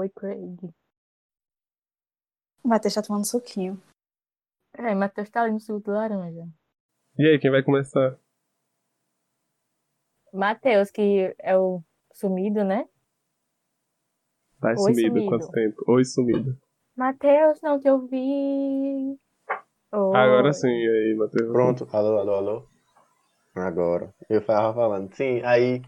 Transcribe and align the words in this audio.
Oi, 0.00 0.08
Craig. 0.08 0.56
O 2.64 2.68
Matheus 2.68 2.94
tá 2.94 3.02
tomando 3.02 3.26
suquinho. 3.26 3.78
É, 4.72 4.94
Matheus 4.94 5.28
tá 5.28 5.42
ali 5.42 5.52
no 5.52 5.60
suco 5.60 5.82
de 5.82 5.90
laranja. 5.90 6.48
E 7.18 7.26
aí, 7.26 7.38
quem 7.38 7.50
vai 7.50 7.62
começar? 7.62 8.18
Matheus, 10.32 10.90
que 10.90 11.36
é 11.38 11.54
o 11.54 11.82
sumido, 12.14 12.64
né? 12.64 12.88
Vai 14.58 14.72
Oi, 14.72 14.94
sumido, 14.94 15.20
sumido. 15.20 15.26
quanto 15.28 15.50
tempo? 15.52 15.84
Oi, 15.86 16.04
sumido. 16.06 16.58
Matheus, 16.96 17.60
não 17.60 17.78
te 17.78 17.90
ouvi. 17.90 19.18
Oi. 19.92 20.16
Agora 20.16 20.50
sim, 20.54 20.66
e 20.66 20.88
aí, 20.88 21.14
Matheus. 21.18 21.52
Pronto, 21.52 21.86
alô, 21.92 22.16
alô, 22.16 22.34
alô. 22.36 22.68
Agora. 23.54 24.14
Eu 24.30 24.42
tava 24.46 24.72
falando. 24.72 25.14
Sim, 25.14 25.42
aí. 25.44 25.82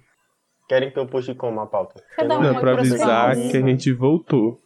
Querem 0.72 0.90
que 0.90 0.98
eu 0.98 1.06
puxe 1.06 1.34
como 1.34 1.60
a 1.60 1.66
pauta? 1.66 2.02
Eu 2.16 2.24
uma 2.24 2.40
Não, 2.40 2.58
pra 2.58 2.72
avisar 2.72 3.36
que 3.36 3.58
a 3.58 3.60
gente 3.60 3.92
voltou. 3.92 4.56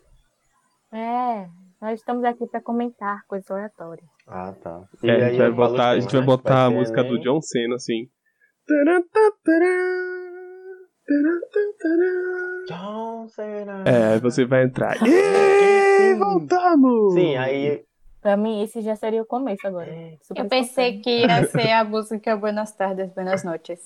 É, 0.93 1.49
nós 1.83 1.99
estamos 1.99 2.23
aqui 2.23 2.47
pra 2.47 2.61
comentar 2.61 3.27
coisas 3.27 3.51
aleatórias. 3.51 4.07
Ah, 4.25 4.55
tá. 4.63 4.85
É, 5.03 5.11
a 5.11 5.29
gente 5.31 5.39
vai 5.39 5.49
eu 5.49 5.57
falo 5.57 5.71
botar, 5.73 5.89
a 5.89 5.99
gente 5.99 6.13
vai 6.13 6.21
né? 6.21 6.27
botar 6.27 6.65
a 6.67 6.71
música 6.71 7.03
do 7.03 7.15
Enem. 7.15 7.23
John 7.25 7.41
Cena, 7.43 7.75
assim. 7.75 8.07
Taran, 8.69 9.03
tá, 9.03 9.33
taran, 9.45 10.61
taran, 11.09 11.41
tá. 12.69 12.77
John 12.77 13.29
Cena. 13.29 13.85
É, 13.85 14.13
aí 14.13 14.21
você 14.21 14.45
vai 14.45 14.63
entrar. 14.63 14.97
Ih, 15.03 16.15
voltamos! 16.15 17.15
Sim, 17.15 17.35
aí. 17.37 17.85
Pra 18.23 18.37
mim, 18.37 18.63
esse 18.63 18.81
já 18.81 18.95
seria 18.95 19.23
o 19.23 19.27
começo 19.27 19.67
agora. 19.67 19.91
Super 20.23 20.43
Eu 20.45 20.49
pensei 20.49 21.01
espontâneo. 21.01 21.03
que 21.03 21.27
ia 21.27 21.47
ser 21.49 21.73
a 21.73 21.83
música 21.85 22.37
Buenas 22.37 22.71
Tardes, 22.73 23.13
Buenas 23.13 23.43
Noches. 23.43 23.81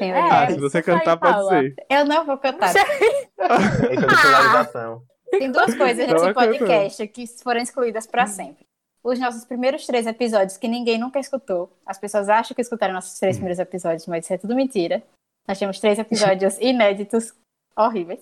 É, 0.00 0.12
Ah, 0.12 0.50
se 0.50 0.58
você 0.58 0.82
cantar, 0.82 1.16
pode 1.16 1.48
ser. 1.48 1.74
Eu 1.90 2.04
não 2.04 2.24
vou 2.26 2.38
cantar. 2.38 2.72
É 3.40 3.96
de. 3.96 5.38
Tem 5.38 5.50
duas 5.50 5.74
coisas 5.74 6.06
nesse 6.06 6.14
cantar. 6.26 6.34
podcast 6.34 7.08
que 7.08 7.26
foram 7.42 7.60
excluídas 7.60 8.06
pra 8.06 8.26
sempre. 8.26 8.64
Os 9.04 9.18
nossos 9.18 9.44
primeiros 9.44 9.84
três 9.86 10.06
episódios, 10.06 10.56
que 10.56 10.68
ninguém 10.68 10.98
nunca 10.98 11.18
escutou. 11.18 11.72
As 11.84 11.98
pessoas 11.98 12.28
acham 12.28 12.54
que 12.54 12.60
escutaram 12.60 12.94
nossos 12.94 13.18
três 13.18 13.36
primeiros 13.36 13.58
episódios, 13.58 14.06
mas 14.06 14.24
isso 14.24 14.34
é 14.34 14.38
tudo 14.38 14.54
mentira. 14.54 15.02
Nós 15.48 15.58
temos 15.58 15.80
três 15.80 15.98
episódios 15.98 16.56
inéditos, 16.60 17.32
horríveis. 17.76 18.20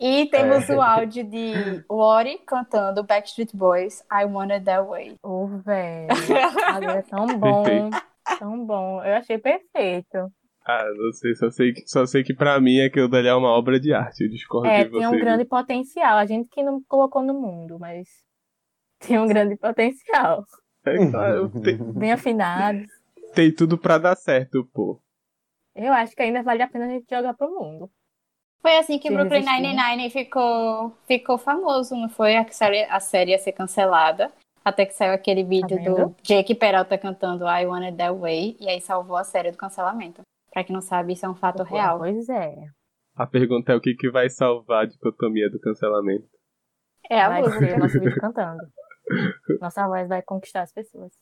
E 0.00 0.26
temos 0.26 0.70
É. 0.70 0.76
o 0.76 0.80
áudio 0.80 1.24
de 1.24 1.84
Wori 1.90 2.38
cantando 2.46 3.02
Backstreet 3.02 3.50
Boys, 3.54 4.02
I 4.12 4.24
Want 4.24 4.52
It 4.52 4.64
That 4.64 4.88
Way. 4.88 5.16
Ô, 5.22 5.46
velho. 5.48 6.08
Agora 6.66 6.98
é 7.00 7.02
tão 7.02 7.26
bom. 7.38 7.64
Tão 8.38 8.64
bom. 8.64 9.04
Eu 9.04 9.16
achei 9.16 9.36
perfeito. 9.38 10.32
Ah, 10.70 10.84
não 10.94 11.12
sei, 11.12 11.34
só 11.34 11.50
sei 11.50 11.72
que, 11.72 11.88
só 11.88 12.04
sei 12.04 12.22
que 12.22 12.34
pra 12.34 12.60
mim 12.60 12.80
aquilo 12.82 13.08
dali 13.08 13.26
é 13.26 13.34
uma 13.34 13.48
obra 13.48 13.80
de 13.80 13.94
arte. 13.94 14.22
Eu 14.24 14.28
discordo 14.28 14.68
É, 14.68 14.84
de 14.84 14.90
tem 14.90 15.00
você. 15.00 15.06
um 15.06 15.18
grande 15.18 15.44
potencial. 15.46 16.18
A 16.18 16.26
gente 16.26 16.48
que 16.50 16.62
não 16.62 16.82
colocou 16.86 17.22
no 17.22 17.32
mundo, 17.32 17.78
mas 17.78 18.06
tem 18.98 19.18
um 19.18 19.26
grande 19.26 19.56
potencial. 19.56 20.44
É, 20.84 21.10
claro, 21.10 21.48
tem, 21.62 21.76
Bem 21.94 22.12
afinado. 22.12 22.84
tem 23.34 23.50
tudo 23.50 23.78
pra 23.78 23.96
dar 23.96 24.14
certo, 24.14 24.68
pô. 24.74 25.00
Eu 25.74 25.92
acho 25.92 26.14
que 26.14 26.22
ainda 26.22 26.42
vale 26.42 26.62
a 26.62 26.68
pena 26.68 26.84
a 26.86 26.88
gente 26.90 27.06
jogar 27.08 27.32
pro 27.34 27.48
mundo. 27.50 27.90
Foi 28.60 28.76
assim 28.76 28.98
que 28.98 29.08
Se 29.08 29.14
Brooklyn. 29.14 29.40
Nine-Nine 29.44 30.10
ficou, 30.10 30.92
ficou 31.06 31.38
famoso, 31.38 31.94
não 31.94 32.08
foi? 32.10 32.36
A 32.36 32.46
série, 32.50 32.82
a 32.84 33.00
série 33.00 33.30
ia 33.30 33.38
ser 33.38 33.52
cancelada. 33.52 34.30
Até 34.64 34.84
que 34.84 34.92
saiu 34.92 35.14
aquele 35.14 35.44
vídeo 35.44 35.82
Tá 35.82 35.90
do 36.04 36.14
Jake 36.22 36.54
Peralta 36.54 36.98
cantando 36.98 37.46
I 37.46 37.64
Want 37.64 37.84
It 37.84 37.96
That 37.96 38.18
Way. 38.18 38.56
E 38.60 38.68
aí 38.68 38.80
salvou 38.82 39.16
a 39.16 39.24
série 39.24 39.50
do 39.52 39.56
cancelamento. 39.56 40.20
Pra 40.58 40.64
quem 40.64 40.74
não 40.74 40.82
sabe, 40.82 41.12
isso 41.12 41.24
é 41.24 41.28
um 41.28 41.36
fato 41.36 41.62
real. 41.62 41.98
Pois 41.98 42.28
é. 42.28 42.52
A 43.14 43.24
pergunta 43.28 43.70
é 43.70 43.76
o 43.76 43.80
que, 43.80 43.94
que 43.94 44.10
vai 44.10 44.28
salvar 44.28 44.82
a 44.82 44.86
dicotomia 44.88 45.48
do 45.48 45.60
cancelamento. 45.60 46.28
É 47.08 47.20
a 47.20 47.28
vai 47.28 47.42
música. 47.42 47.58
ser 47.60 47.76
o 47.76 47.78
nosso 47.78 48.00
vídeo 48.00 48.20
cantando. 48.20 48.60
Nossa 49.62 49.86
voz 49.86 50.08
vai 50.08 50.20
conquistar 50.20 50.62
as 50.62 50.72
pessoas. 50.72 51.12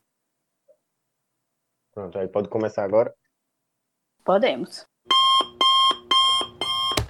Pronto, 1.92 2.18
aí 2.18 2.26
pode 2.28 2.48
começar 2.48 2.82
agora. 2.82 3.12
Podemos. 4.24 4.86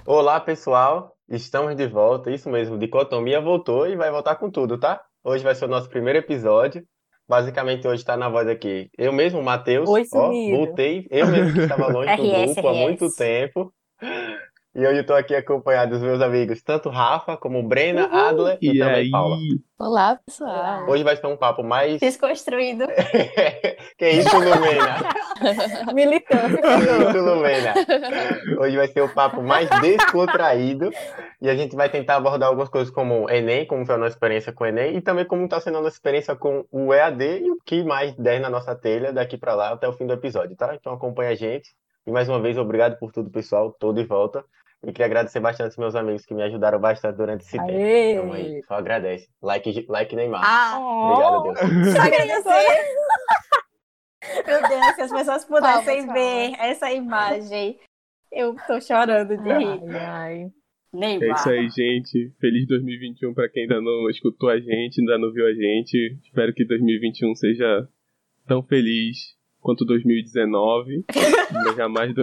Olá, 0.05 0.41
pessoal. 0.41 1.15
Estamos 1.29 1.77
de 1.77 1.87
volta. 1.87 2.29
Isso 2.29 2.49
mesmo, 2.49 2.77
Dicotomia 2.77 3.39
voltou 3.39 3.87
e 3.87 3.95
vai 3.95 4.11
voltar 4.11 4.35
com 4.35 4.51
tudo, 4.51 4.77
tá? 4.77 5.01
Hoje 5.23 5.45
vai 5.45 5.55
ser 5.55 5.63
o 5.63 5.69
nosso 5.69 5.89
primeiro 5.89 6.19
episódio. 6.19 6.85
Basicamente, 7.27 7.87
hoje 7.87 8.05
tá 8.05 8.15
na 8.15 8.29
voz 8.29 8.47
aqui. 8.47 8.89
Eu 8.97 9.11
mesmo, 9.11 9.41
Matheus. 9.43 9.89
Oi, 9.89 10.03
ó, 10.13 10.27
sumido. 10.27 10.57
voltei. 10.57 11.07
Eu 11.09 11.27
mesmo 11.27 11.53
que 11.53 11.59
estava 11.59 11.87
longe 11.87 12.15
do 12.15 12.23
RS, 12.23 12.53
grupo 12.53 12.67
há 12.67 12.71
RS. 12.71 12.77
muito 12.79 13.15
tempo. 13.15 13.73
E 14.77 14.85
hoje 14.85 14.99
eu 14.99 15.05
tô 15.07 15.15
aqui 15.15 15.33
acompanhado 15.33 15.89
dos 15.89 16.03
meus 16.03 16.21
amigos, 16.21 16.61
tanto 16.61 16.87
Rafa 16.89 17.35
como 17.35 17.63
Brena, 17.63 18.07
Adler 18.11 18.59
e, 18.61 18.69
E 18.69 18.77
também 18.77 18.93
aí, 18.93 19.09
Paula. 19.09 19.35
Olá, 19.79 20.19
pessoal. 20.23 20.87
Hoje 20.87 21.03
vai 21.03 21.15
ser 21.15 21.25
um 21.25 21.35
papo 21.35 21.63
mais. 21.63 21.99
Desconstruído. 21.99 22.85
que 23.97 24.07
isso, 24.07 24.37
Lumena? 24.37 24.99
Militância. 25.95 26.61
Que 26.61 27.09
isso, 27.09 27.25
Lumena? 27.25 27.73
Hoje 28.59 28.77
vai 28.77 28.87
ser 28.87 29.01
o 29.01 29.09
papo 29.11 29.41
mais 29.41 29.67
descontraído 29.81 30.91
e 31.41 31.49
a 31.49 31.55
gente 31.55 31.75
vai 31.75 31.89
tentar 31.89 32.17
abordar 32.17 32.49
algumas 32.49 32.69
coisas 32.69 32.93
como 32.93 33.25
o 33.25 33.29
Enem, 33.31 33.65
como 33.65 33.83
foi 33.83 33.95
a 33.95 33.97
nossa 33.97 34.13
experiência 34.13 34.53
com 34.53 34.63
o 34.63 34.67
Enem 34.67 34.97
e 34.97 35.01
também 35.01 35.25
como 35.25 35.43
está 35.43 35.59
sendo 35.59 35.79
a 35.79 35.81
nossa 35.81 35.95
experiência 35.95 36.35
com 36.35 36.65
o 36.71 36.93
EAD 36.93 37.39
e 37.39 37.49
o 37.49 37.57
que 37.65 37.83
mais 37.83 38.13
der 38.13 38.39
na 38.39 38.49
nossa 38.51 38.75
telha 38.75 39.11
daqui 39.11 39.39
para 39.39 39.55
lá 39.55 39.71
até 39.71 39.87
o 39.87 39.93
fim 39.93 40.05
do 40.05 40.13
episódio, 40.13 40.55
tá? 40.55 40.75
Então 40.75 40.93
acompanha 40.93 41.31
a 41.31 41.35
gente. 41.35 41.71
E 42.05 42.11
mais 42.11 42.29
uma 42.29 42.39
vez, 42.39 42.59
obrigado 42.59 42.99
por 42.99 43.11
tudo, 43.11 43.31
pessoal. 43.31 43.71
Tô 43.71 43.91
de 43.91 44.03
volta. 44.03 44.45
E 44.83 44.91
queria 44.91 45.07
agradecer 45.07 45.39
bastante 45.39 45.71
os 45.71 45.77
meus 45.77 45.95
amigos 45.95 46.25
que 46.25 46.33
me 46.35 46.43
ajudaram 46.43 46.79
bastante 46.79 47.17
durante 47.17 47.41
esse 47.41 47.57
tempo. 47.57 47.69
Aê! 47.71 48.13
Então 48.13 48.33
aí, 48.33 48.63
só 48.63 48.75
agradece. 48.75 49.27
Like, 49.41 49.85
like 49.89 50.15
Neymar. 50.15 50.41
Ah, 50.43 50.77
Obrigado, 50.79 51.43
Deus. 51.43 51.93
só 51.95 52.01
agradecer. 52.01 52.85
Meu 54.45 54.61
Deus, 54.67 54.95
se 54.95 55.01
as 55.01 55.11
pessoas 55.11 55.45
pudessem 55.45 56.05
Palmas, 56.05 56.13
ver 56.13 56.55
essa 56.59 56.91
imagem. 56.91 57.79
Eu 58.31 58.55
tô 58.67 58.79
chorando 58.79 59.35
de 59.37 59.43
rir. 59.43 59.81
Ai, 59.89 60.05
ai. 60.05 60.41
é 60.43 60.49
Neymar. 60.93 61.39
isso 61.39 61.49
aí, 61.49 61.69
gente. 61.69 62.31
Feliz 62.39 62.67
2021 62.67 63.33
pra 63.33 63.49
quem 63.49 63.63
ainda 63.63 63.81
não 63.81 64.09
escutou 64.09 64.49
a 64.49 64.59
gente, 64.59 65.01
ainda 65.01 65.17
não 65.17 65.31
viu 65.31 65.47
a 65.47 65.53
gente. 65.53 66.17
Espero 66.23 66.53
que 66.53 66.65
2021 66.65 67.35
seja 67.35 67.87
tão 68.45 68.61
feliz 68.61 69.36
quanto 69.61 69.85
2019. 69.85 71.03
mas 71.53 71.75
jamais. 71.75 72.13
Do... 72.13 72.21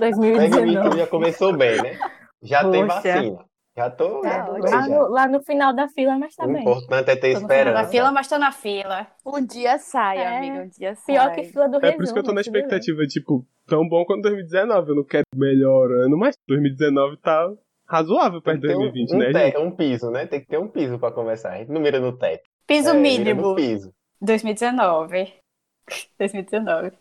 2019. 0.00 0.98
já 0.98 1.06
começou 1.06 1.56
bem, 1.56 1.80
né? 1.82 1.98
Já 2.42 2.68
tem 2.70 2.86
Poxa. 2.86 3.00
vacina. 3.02 3.44
Já 3.76 3.90
tô. 3.90 4.20
Tá 4.22 4.28
já 4.30 4.46
Lá 4.46 4.66
já. 4.68 4.88
no, 4.88 5.08
lá 5.08 5.28
no 5.28 5.40
final 5.40 5.72
da 5.72 5.86
fila, 5.88 6.18
mas 6.18 6.34
tá 6.34 6.44
O 6.44 6.52
bem. 6.52 6.62
importante 6.62 7.10
é 7.10 7.16
ter 7.16 7.34
Tô 7.34 7.40
no 7.42 7.46
final 7.46 7.48
da 7.48 7.54
esperança. 7.58 7.90
fila, 7.90 8.12
mas 8.12 8.28
tô 8.28 8.38
na 8.38 8.50
fila. 8.52 9.06
Um 9.24 9.46
dia 9.46 9.78
sai, 9.78 10.18
É. 10.18 10.36
amiga, 10.38 10.62
um 10.64 10.68
dia 10.68 10.94
sai. 10.96 11.14
Pior 11.14 11.32
que 11.32 11.44
fila 11.44 11.68
do 11.68 11.76
É 11.86 11.92
por 11.92 12.02
isso 12.02 12.12
que 12.12 12.18
eu 12.18 12.24
tô 12.24 12.32
na 12.32 12.42
se 12.42 12.48
expectativa, 12.48 13.06
tipo, 13.06 13.46
tão 13.68 13.88
bom 13.88 14.04
quanto 14.04 14.22
2019. 14.22 14.90
Eu 14.90 14.96
não 14.96 15.04
quero 15.04 15.22
melhor 15.36 15.92
ano, 15.92 16.16
mas 16.18 16.34
2019 16.48 17.18
tá 17.18 17.48
razoável 17.88 18.42
pra 18.42 18.54
Tem 18.54 18.62
que 18.62 18.66
ter 18.66 18.74
um, 18.74 18.80
2020, 18.80 19.14
um 19.14 19.18
né, 19.18 19.26
te- 19.32 19.38
gente? 19.38 19.58
um 19.58 19.70
piso, 19.70 20.10
né? 20.10 20.26
Tem 20.26 20.40
que 20.40 20.46
ter 20.48 20.58
um 20.58 20.66
piso 20.68 20.98
pra 20.98 21.12
começar. 21.12 21.52
A 21.52 21.58
gente 21.58 21.70
não 21.70 21.80
mira 21.80 22.00
no 22.00 22.12
teto. 22.18 22.42
Piso 22.66 22.90
É, 22.90 22.94
mínimo. 22.94 23.54
piso. 23.54 23.92
2019. 24.20 25.32
2019. 26.18 26.92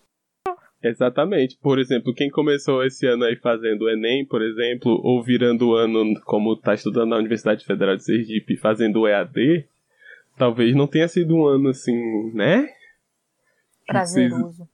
Exatamente. 0.81 1.57
Por 1.61 1.79
exemplo, 1.79 2.13
quem 2.13 2.29
começou 2.29 2.83
esse 2.85 3.07
ano 3.07 3.23
aí 3.23 3.35
fazendo 3.35 3.83
o 3.83 3.89
Enem, 3.89 4.25
por 4.25 4.41
exemplo, 4.41 4.99
ou 5.03 5.23
virando 5.23 5.69
o 5.69 5.75
ano 5.75 6.03
como 6.23 6.55
tá 6.55 6.73
estudando 6.73 7.09
na 7.09 7.17
Universidade 7.17 7.65
Federal 7.65 7.95
de 7.95 8.03
Sergipe 8.03 8.57
fazendo 8.57 9.01
o 9.01 9.07
EAD, 9.07 9.67
talvez 10.37 10.75
não 10.75 10.87
tenha 10.87 11.07
sido 11.07 11.35
um 11.35 11.47
ano 11.47 11.69
assim, 11.69 12.31
né? 12.33 12.69
Prazeroso. 13.85 14.67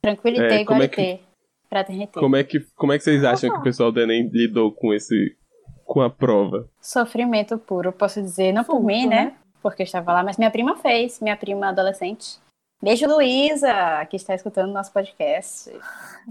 Tranquilité, 0.00 0.60
É, 0.60 0.64
como 0.64 0.82
é 0.82 0.88
que-. 0.88 1.20
Fraternité. 1.68 2.18
Como 2.18 2.36
é 2.36 2.44
que, 2.44 2.60
como 2.76 2.92
é 2.92 2.98
que 2.98 3.04
vocês 3.04 3.22
acham 3.24 3.50
que 3.50 3.58
o 3.58 3.62
pessoal 3.62 3.92
do 3.92 4.00
Enem 4.00 4.28
lidou 4.32 4.72
com 4.72 4.94
esse 4.94 5.36
com 5.84 6.00
a 6.00 6.08
prova? 6.08 6.66
Sofrimento 6.80 7.58
puro, 7.58 7.92
posso 7.92 8.22
dizer. 8.22 8.52
Não 8.52 8.64
por 8.64 8.76
Surto, 8.76 8.86
mim, 8.86 9.06
né? 9.06 9.34
Porque 9.62 9.82
eu 9.82 9.84
estava 9.84 10.12
lá, 10.12 10.22
mas 10.22 10.38
minha 10.38 10.50
prima 10.50 10.76
fez. 10.76 11.20
Minha 11.20 11.36
prima 11.36 11.68
adolescente. 11.68 12.38
Beijo, 12.80 13.08
Luísa, 13.08 14.06
que 14.06 14.14
está 14.14 14.36
escutando 14.36 14.72
nosso 14.72 14.92
podcast. 14.92 15.68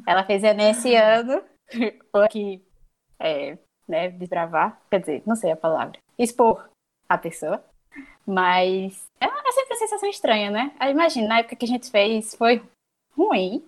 Ela 0.07 0.23
fez 0.23 0.43
Enem 0.43 0.71
esse 0.71 0.95
ano. 0.95 1.43
Vou 2.13 2.23
aqui, 2.23 2.63
é, 3.19 3.57
né, 3.85 4.09
desbravar. 4.11 4.79
Quer 4.89 5.01
dizer, 5.01 5.23
não 5.25 5.35
sei 5.35 5.51
a 5.51 5.57
palavra. 5.57 5.99
Expor 6.17 6.69
a 7.09 7.17
pessoa. 7.17 7.61
Mas 8.25 9.05
é, 9.19 9.25
é 9.25 9.51
sempre 9.51 9.73
uma 9.73 9.79
sensação 9.79 10.09
estranha, 10.09 10.49
né? 10.49 10.73
Imagina, 10.89 11.27
na 11.27 11.39
época 11.39 11.57
que 11.57 11.65
a 11.65 11.67
gente 11.67 11.91
fez, 11.91 12.33
foi 12.33 12.63
ruim. 13.13 13.61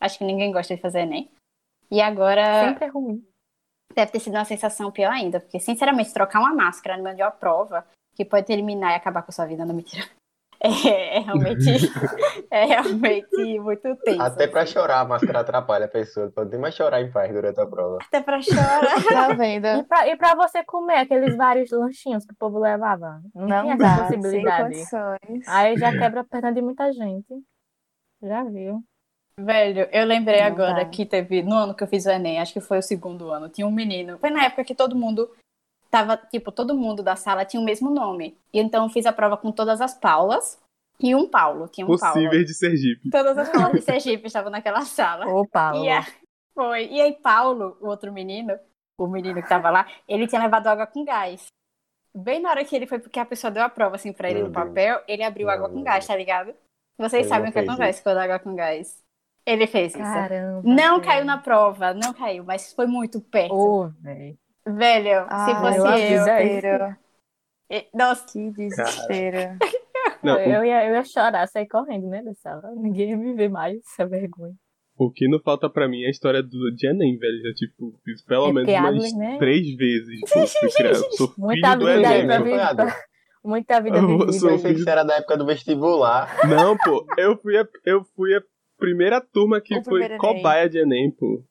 Acho 0.00 0.16
que 0.16 0.24
ninguém 0.24 0.50
gosta 0.52 0.74
de 0.74 0.80
fazer 0.80 1.00
Enem. 1.00 1.30
E 1.90 2.00
agora 2.00 2.64
Sempre 2.64 2.86
é 2.86 2.88
ruim. 2.88 3.22
deve 3.94 4.10
ter 4.10 4.20
sido 4.20 4.34
uma 4.34 4.46
sensação 4.46 4.90
pior 4.90 5.12
ainda, 5.12 5.38
porque, 5.38 5.60
sinceramente, 5.60 6.14
trocar 6.14 6.40
uma 6.40 6.54
máscara 6.54 6.96
no 6.96 7.02
meio 7.02 7.16
de 7.16 7.22
uma 7.22 7.30
prova 7.30 7.86
que 8.14 8.24
pode 8.24 8.46
te 8.46 8.52
eliminar 8.54 8.92
e 8.92 8.94
acabar 8.94 9.22
com 9.22 9.30
a 9.30 9.34
sua 9.34 9.44
vida, 9.44 9.66
não 9.66 9.74
mentira. 9.74 10.08
É, 10.64 11.16
é 11.16 11.18
realmente, 11.20 11.68
é 12.50 12.64
realmente 12.66 13.58
muito 13.60 13.96
tenso. 14.04 14.22
Até 14.22 14.46
pra 14.46 14.62
assim. 14.62 14.72
chorar, 14.74 15.00
a 15.00 15.04
máscara 15.04 15.40
atrapalha 15.40 15.86
a 15.86 15.88
pessoa. 15.88 16.30
Pode 16.30 16.50
nem 16.50 16.60
mais 16.60 16.74
chorar 16.74 17.00
em 17.02 17.10
paz 17.10 17.32
durante 17.32 17.60
a 17.60 17.66
prova. 17.66 17.98
Até 18.06 18.20
pra 18.20 18.40
chorar. 18.40 18.80
Tá 19.08 19.32
vendo? 19.34 19.66
E 19.66 19.82
pra, 19.84 20.08
e 20.08 20.16
pra 20.16 20.34
você 20.36 20.62
comer 20.64 20.98
aqueles 20.98 21.36
vários 21.36 21.70
lanchinhos 21.70 22.24
que 22.24 22.32
o 22.32 22.36
povo 22.36 22.58
levava? 22.60 23.20
Não, 23.34 23.46
Não 23.48 23.62
tinha 23.62 23.76
dá, 23.76 23.92
essa 23.94 24.04
possibilidade. 24.14 24.62
condições. 24.64 25.48
Aí 25.48 25.76
já 25.76 25.90
quebra 25.92 26.20
a 26.20 26.24
perna 26.24 26.52
de 26.52 26.62
muita 26.62 26.92
gente. 26.92 27.34
Já 28.22 28.44
viu? 28.44 28.82
Velho, 29.38 29.88
eu 29.90 30.04
lembrei 30.06 30.40
Não 30.40 30.46
agora 30.46 30.84
dá. 30.84 30.84
que 30.84 31.04
teve, 31.06 31.42
no 31.42 31.54
ano 31.56 31.74
que 31.74 31.82
eu 31.82 31.88
fiz 31.88 32.06
o 32.06 32.10
Enem, 32.10 32.38
acho 32.40 32.52
que 32.52 32.60
foi 32.60 32.78
o 32.78 32.82
segundo 32.82 33.30
ano, 33.30 33.48
tinha 33.48 33.66
um 33.66 33.70
menino. 33.72 34.18
Foi 34.18 34.30
na 34.30 34.44
época 34.44 34.62
que 34.62 34.74
todo 34.74 34.94
mundo 34.94 35.28
tava, 35.92 36.16
tipo, 36.16 36.50
todo 36.50 36.74
mundo 36.74 37.02
da 37.02 37.14
sala 37.16 37.44
tinha 37.44 37.60
o 37.60 37.64
mesmo 37.64 37.90
nome. 37.90 38.36
E 38.52 38.58
então 38.58 38.84
eu 38.84 38.88
fiz 38.90 39.04
a 39.04 39.12
prova 39.12 39.36
com 39.36 39.52
todas 39.52 39.80
as 39.80 39.92
Paulas 39.94 40.58
e 40.98 41.14
um 41.14 41.28
Paulo. 41.28 41.68
Tinha 41.68 41.86
um 41.86 41.96
Paulo. 41.98 42.14
Possíveis 42.14 42.46
de 42.46 42.54
Sergipe. 42.54 43.10
Todas 43.10 43.36
as 43.36 43.50
Paulas 43.50 43.72
de 43.72 43.82
Sergipe 43.82 44.26
estavam 44.26 44.50
naquela 44.50 44.80
sala. 44.82 45.26
Ô, 45.26 45.46
Paulo. 45.46 45.84
E, 45.84 45.90
a- 45.90 46.06
foi. 46.54 46.86
e 46.86 47.00
aí, 47.00 47.12
Paulo, 47.12 47.76
o 47.80 47.86
outro 47.88 48.10
menino, 48.12 48.58
o 48.98 49.06
menino 49.06 49.42
que 49.42 49.48
tava 49.48 49.68
lá, 49.70 49.86
ele 50.08 50.26
tinha 50.26 50.42
levado 50.42 50.66
água 50.68 50.86
com 50.86 51.04
gás. 51.04 51.46
Bem 52.14 52.40
na 52.40 52.50
hora 52.50 52.64
que 52.64 52.74
ele 52.76 52.86
foi, 52.86 52.98
porque 52.98 53.18
a 53.18 53.24
pessoa 53.24 53.50
deu 53.50 53.62
a 53.62 53.68
prova 53.68 53.96
assim 53.96 54.12
pra 54.12 54.28
ele 54.30 54.40
Meu 54.40 54.48
no 54.48 54.52
Deus. 54.54 54.66
papel, 54.66 55.02
ele 55.08 55.22
abriu 55.22 55.46
Não, 55.46 55.54
água 55.54 55.68
com 55.68 55.76
não, 55.76 55.82
gás, 55.82 56.06
tá 56.06 56.14
ligado? 56.16 56.54
Vocês 56.98 57.22
Ele 57.22 57.28
sabem 57.28 57.44
o 57.50 57.52
que 57.52 57.58
fez 57.58 57.68
acontece 57.68 58.02
quando 58.02 58.18
água 58.18 58.38
com 58.38 58.54
gás. 58.54 59.02
Ele 59.46 59.66
fez 59.66 59.94
isso. 59.94 60.02
Caramba. 60.02 60.62
Não 60.62 61.00
caiu 61.00 61.24
na 61.24 61.38
prova, 61.38 61.92
não 61.94 62.12
caiu, 62.12 62.44
mas 62.44 62.72
foi 62.74 62.86
muito 62.86 63.18
perto. 63.20 63.54
Ô, 63.54 63.88
velho. 64.00 64.38
Velho, 64.66 65.24
se 65.24 65.26
Ai, 65.30 65.54
fosse 65.60 65.78
eu 65.78 65.86
eu. 65.86 66.96
e- 67.70 67.88
Nossa, 67.94 68.26
Que 68.32 68.50
desespero. 68.50 69.58
Não, 70.22 70.38
eu, 70.38 70.60
o, 70.60 70.64
ia, 70.64 70.86
eu 70.86 70.94
ia 70.94 71.04
chorar, 71.04 71.46
sair 71.48 71.66
correndo, 71.66 72.08
né, 72.08 72.22
da 72.22 72.32
sala. 72.34 72.62
Ninguém 72.76 73.10
ia 73.10 73.16
me 73.16 73.34
ver 73.34 73.48
mais, 73.48 73.78
essa 73.78 74.06
vergonha. 74.06 74.54
o 74.96 75.10
que 75.10 75.26
não 75.28 75.40
falta 75.40 75.68
pra 75.68 75.88
mim 75.88 76.02
é 76.02 76.06
a 76.06 76.10
história 76.10 76.40
do, 76.42 76.70
de 76.74 76.86
Enem, 76.88 77.18
velho. 77.18 77.40
Já, 77.42 77.52
tipo, 77.54 77.92
fiz 78.04 78.22
pelo 78.24 78.48
É 78.48 78.52
menos 78.52 78.70
porque 78.72 78.88
umas 78.88 79.14
né? 79.16 79.38
três 79.38 79.74
vezes. 79.74 80.20
Tipo, 80.20 80.74
criado, 80.76 81.16
sou 81.16 81.34
Muita 81.36 81.76
vida 81.76 82.08
aí 82.08 82.20
Enem. 82.20 82.26
pra 82.26 82.74
pra- 82.76 82.96
Muita 83.44 83.80
vida 83.80 83.96
Eu 83.98 84.06
vivida. 84.06 84.32
sou- 84.34 84.50
Pensei 84.50 84.74
que 84.74 84.80
isso 84.80 84.88
era 84.88 85.02
da 85.02 85.16
época 85.16 85.36
do 85.36 85.44
vestibular. 85.46 86.46
Não, 86.48 86.76
pô, 86.76 87.04
eu 87.18 87.36
fui 87.38 87.56
a, 87.58 87.66
eu 87.84 88.04
fui 88.14 88.32
a 88.36 88.42
primeira 88.78 89.20
turma 89.20 89.60
que 89.60 89.74
O 89.76 89.82
foi 89.82 90.00
primeiro 90.02 90.14
Enem. 90.14 90.36
cobaia 90.36 90.68
de 90.68 90.78
Enem, 90.78 91.10
pô. 91.10 91.42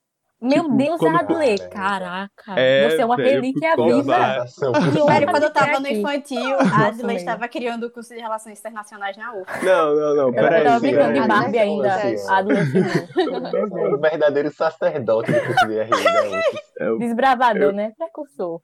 Meu 0.41 0.63
Tipo, 0.63 0.75
Deus, 0.77 0.97
quando- 0.97 1.15
Adler, 1.19 1.69
caraca. 1.69 2.59
É, 2.59 2.89
você 2.89 3.01
é 3.01 3.05
uma 3.05 3.15
relíquia 3.15 3.75
viva. 3.75 4.01
velho, 4.01 5.03
honra 5.03 5.25
quando 5.31 5.43
eu 5.43 5.53
tava 5.53 5.79
no 5.79 5.87
infantil, 5.87 6.55
a 6.59 6.87
Adley 6.87 7.17
estava 7.17 7.47
criando 7.47 7.85
o 7.85 7.91
curso 7.91 8.13
de 8.13 8.19
Relações 8.19 8.59
Internacionais 8.59 9.15
na 9.17 9.33
UF. 9.35 9.63
Não, 9.63 9.95
não, 9.95 10.15
não, 10.15 10.27
Eu 10.29 10.33
peraí. 10.33 10.63
tava 10.63 10.79
sim, 10.79 10.87
brincando 10.87 11.13
de 11.13 11.19
é, 11.19 11.27
Barbie 11.27 11.57
é, 11.57 11.61
ainda. 11.61 11.99
chegou. 12.17 13.95
Um 13.95 13.99
verdadeiro 13.99 14.51
sacerdote 14.51 15.31
do 15.31 15.39
curso 15.41 15.67
de 15.67 15.83
RI. 15.83 15.89
É 16.79 16.89
o 16.89 16.97
Desbravador, 16.97 17.61
Eu- 17.61 17.73
né? 17.73 17.91
Precursor. 17.95 18.59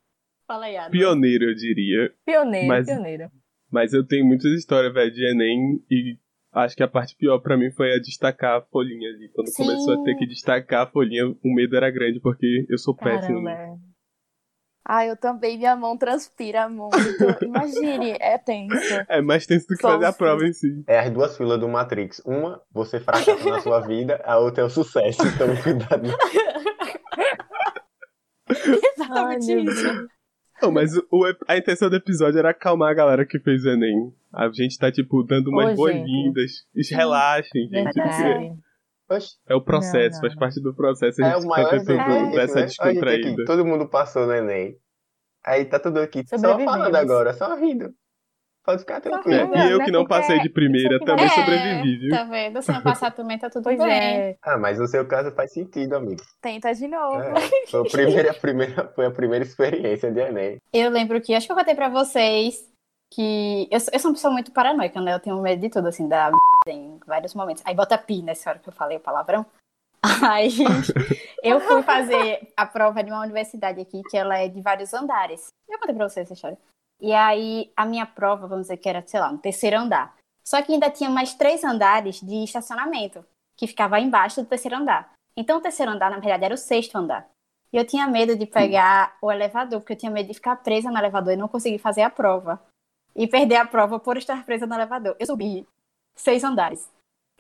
Fala 0.47 0.65
aí, 0.65 0.75
Adley. 0.75 0.99
pioneiro, 0.99 1.43
eu 1.45 1.53
diria. 1.53 2.09
Pioneiro, 2.25 2.67
Mas- 2.67 2.85
pioneiro. 2.87 3.29
Mas 3.71 3.93
eu 3.93 4.03
tenho 4.07 4.25
muitas 4.25 4.51
histórias, 4.53 4.91
velho, 4.93 5.11
de 5.11 5.23
Enem 5.29 5.79
e 5.91 6.17
acho 6.53 6.75
que 6.75 6.83
a 6.83 6.87
parte 6.87 7.15
pior 7.15 7.39
pra 7.39 7.57
mim 7.57 7.71
foi 7.71 7.93
a 7.93 7.99
destacar 7.99 8.57
a 8.57 8.61
folhinha 8.61 9.09
ali. 9.09 9.29
Quando 9.33 9.47
Sim. 9.47 9.65
começou 9.65 10.01
a 10.01 10.03
ter 10.03 10.15
que 10.15 10.25
destacar 10.27 10.87
a 10.87 10.89
folhinha, 10.91 11.27
o 11.27 11.53
medo 11.55 11.75
era 11.75 11.89
grande, 11.91 12.19
porque 12.19 12.65
eu 12.69 12.77
sou 12.77 12.95
péssimo. 12.95 13.43
Caramba. 13.43 13.51
é. 13.51 13.87
Ah, 14.89 15.05
eu 15.05 15.17
também, 15.17 15.57
minha 15.57 15.75
mão 15.75 15.97
transpira 15.97 16.69
muito. 16.69 16.95
Imagine, 17.43 18.15
é 18.21 18.37
tenso. 18.37 18.73
É 19.09 19.21
mais 19.21 19.45
tenso 19.45 19.67
do 19.67 19.75
que 19.75 19.81
Só 19.81 19.89
fazer 19.91 20.05
a 20.05 20.13
prova 20.13 20.45
em 20.45 20.53
si. 20.53 20.81
É 20.87 20.99
as 20.99 21.11
duas 21.11 21.35
filas 21.35 21.59
do 21.59 21.67
Matrix. 21.67 22.21
Uma, 22.25 22.61
você 22.71 22.97
fracassa 22.97 23.49
na 23.49 23.59
sua 23.59 23.81
vida, 23.81 24.21
a 24.23 24.37
outra 24.39 24.63
é 24.63 24.65
o 24.65 24.69
sucesso. 24.69 25.19
Então, 25.27 25.47
cuidado. 25.61 26.07
Exatamente 28.49 29.51
Ai, 29.53 29.61
isso. 29.61 30.07
Não, 30.61 30.71
mas 30.71 30.91
o- 31.11 31.35
a 31.47 31.57
intenção 31.57 31.89
do 31.89 31.95
episódio 31.97 32.39
era 32.39 32.49
acalmar 32.51 32.89
a 32.91 32.93
galera 32.95 33.25
que 33.25 33.39
fez 33.39 33.63
o 33.65 33.69
Enem. 33.69 34.13
A 34.37 34.49
gente 34.53 34.77
tá, 34.77 34.91
tipo, 34.91 35.23
dando 35.23 35.49
umas 35.49 35.75
boas-vindas. 35.75 36.51
Relaxem, 36.91 37.67
gente. 37.69 37.93
porque. 37.93 38.51
Oxe, 39.09 39.29
É 39.47 39.55
o 39.55 39.61
processo, 39.61 40.17
Não, 40.17 40.21
não, 40.21 40.21
faz 40.21 40.35
parte 40.35 40.61
do 40.61 40.75
processo. 40.75 41.23
A 41.23 41.27
é 41.27 41.33
gente 41.33 41.39
o 41.39 41.41
tá 41.43 41.47
maior 41.55 41.69
tentando 41.69 41.91
exemplo 41.91 42.13
É. 42.13 42.35
dar 42.35 42.43
essa 42.43 42.59
né? 42.59 42.65
Descontraída. 42.65 43.45
todo 43.45 43.65
mundo 43.65 43.89
passou 43.89 44.25
no 44.27 44.33
Enem. 44.33 44.75
Aí 45.45 45.63
tá 45.65 45.79
tudo 45.79 45.99
aqui 46.01 46.23
só 46.27 46.37
falando 46.37 46.95
agora, 46.95 47.33
só 47.33 47.55
rindo. 47.55 47.89
Pode 48.65 48.81
ficar 48.81 48.97
É, 48.97 48.99
tranquilo. 48.99 49.45
rindo. 49.45 49.57
e 49.57 49.71
eu 49.71 49.77
né? 49.77 49.85
que 49.85 49.91
não 49.91 50.01
Porque 50.05 50.19
passei 50.19 50.39
de 50.41 50.49
primeira 50.49 50.99
também 50.99 51.25
vai- 51.25 51.35
sobrevivi, 51.37 51.97
viu? 51.99 52.09
Tá 52.09 52.23
vendo? 52.25 52.61
Se 52.61 52.69
não 52.73 52.81
passar 52.83 53.11
também, 53.11 53.39
tá 53.39 53.49
tudo 53.49 53.63
Pois 53.63 53.77
bem. 53.79 53.89
é. 53.89 54.35
Ah, 54.43 54.57
mas 54.57 54.77
no 54.77 54.85
seu 54.87 55.07
caso 55.07 55.31
faz 55.33 55.53
sentido, 55.53 55.93
amigo. 55.95 56.21
Tenta 56.41 56.73
de 56.73 56.85
novo. 56.89 57.21
É, 57.21 57.33
foi, 57.71 57.79
a 57.79 57.83
primeira, 57.89 58.31
a 58.31 58.33
primeira, 58.33 58.91
foi 58.93 59.05
a 59.05 59.11
primeira 59.11 59.45
experiência 59.45 60.11
de 60.11 60.19
Enem. 60.19 60.57
Eu 60.73 60.89
lembro 60.89 61.21
que, 61.21 61.33
acho 61.33 61.47
que 61.47 61.53
eu 61.53 61.55
contei 61.55 61.75
pra 61.75 61.87
vocês 61.87 62.55
que 63.13 63.67
eu, 63.71 63.79
sou- 63.79 63.93
eu 63.93 63.99
sou 63.99 64.09
uma 64.11 64.15
pessoa 64.15 64.33
muito 64.33 64.51
paranoica, 64.51 64.99
né? 65.01 65.13
Eu 65.13 65.19
tenho 65.19 65.41
medo 65.41 65.61
de 65.61 65.69
tudo, 65.69 65.87
assim, 65.87 66.07
da 66.07 66.31
em 66.67 66.99
vários 67.05 67.33
momentos. 67.33 67.63
Aí 67.65 67.73
bota 67.73 67.97
pi 67.97 68.21
nessa 68.21 68.49
hora 68.49 68.59
que 68.59 68.67
eu 68.67 68.73
falei 68.73 68.97
o 68.97 69.01
palavrão. 69.01 69.45
Aí 70.29 70.49
eu 71.41 71.59
fui 71.61 71.81
fazer 71.81 72.51
a 72.55 72.65
prova 72.65 73.03
de 73.03 73.09
uma 73.11 73.21
universidade 73.21 73.79
aqui, 73.79 74.01
que 74.09 74.17
ela 74.17 74.37
é 74.37 74.47
de 74.47 74.61
vários 74.61 74.93
andares. 74.93 75.47
Eu 75.69 75.79
contei 75.79 75.95
pra 75.95 76.09
vocês 76.09 76.25
essa 76.25 76.33
história. 76.33 76.57
E 76.99 77.13
aí 77.13 77.71
a 77.75 77.85
minha 77.85 78.05
prova, 78.05 78.47
vamos 78.47 78.63
dizer 78.65 78.77
que 78.77 78.89
era, 78.89 79.03
sei 79.05 79.19
lá, 79.19 79.31
no 79.31 79.37
terceiro 79.37 79.77
andar. 79.77 80.15
Só 80.45 80.61
que 80.61 80.73
ainda 80.73 80.89
tinha 80.89 81.09
mais 81.09 81.35
três 81.35 81.63
andares 81.63 82.19
de 82.21 82.43
estacionamento, 82.43 83.23
que 83.55 83.67
ficava 83.67 83.99
embaixo 83.99 84.41
do 84.41 84.47
terceiro 84.47 84.77
andar. 84.77 85.13
Então 85.35 85.59
o 85.59 85.61
terceiro 85.61 85.91
andar, 85.91 86.09
na 86.09 86.19
verdade, 86.19 86.45
era 86.45 86.53
o 86.55 86.57
sexto 86.57 86.95
andar. 86.97 87.27
E 87.71 87.77
eu 87.77 87.85
tinha 87.85 88.07
medo 88.07 88.35
de 88.35 88.45
pegar 88.45 89.15
o 89.21 89.31
elevador, 89.31 89.79
porque 89.81 89.93
eu 89.93 89.97
tinha 89.97 90.11
medo 90.11 90.27
de 90.27 90.33
ficar 90.33 90.55
presa 90.57 90.89
no 90.89 90.97
elevador 90.97 91.33
e 91.33 91.37
não 91.37 91.47
conseguir 91.47 91.77
fazer 91.77 92.01
a 92.01 92.09
prova. 92.09 92.59
E 93.17 93.27
perder 93.27 93.55
a 93.55 93.65
prova 93.65 93.99
por 93.99 94.15
estar 94.15 94.45
presa 94.45 94.67
no 94.67 94.75
elevador. 94.75 95.15
Eu 95.19 95.25
subi 95.25 95.65
seis 96.15 96.43
andares, 96.43 96.87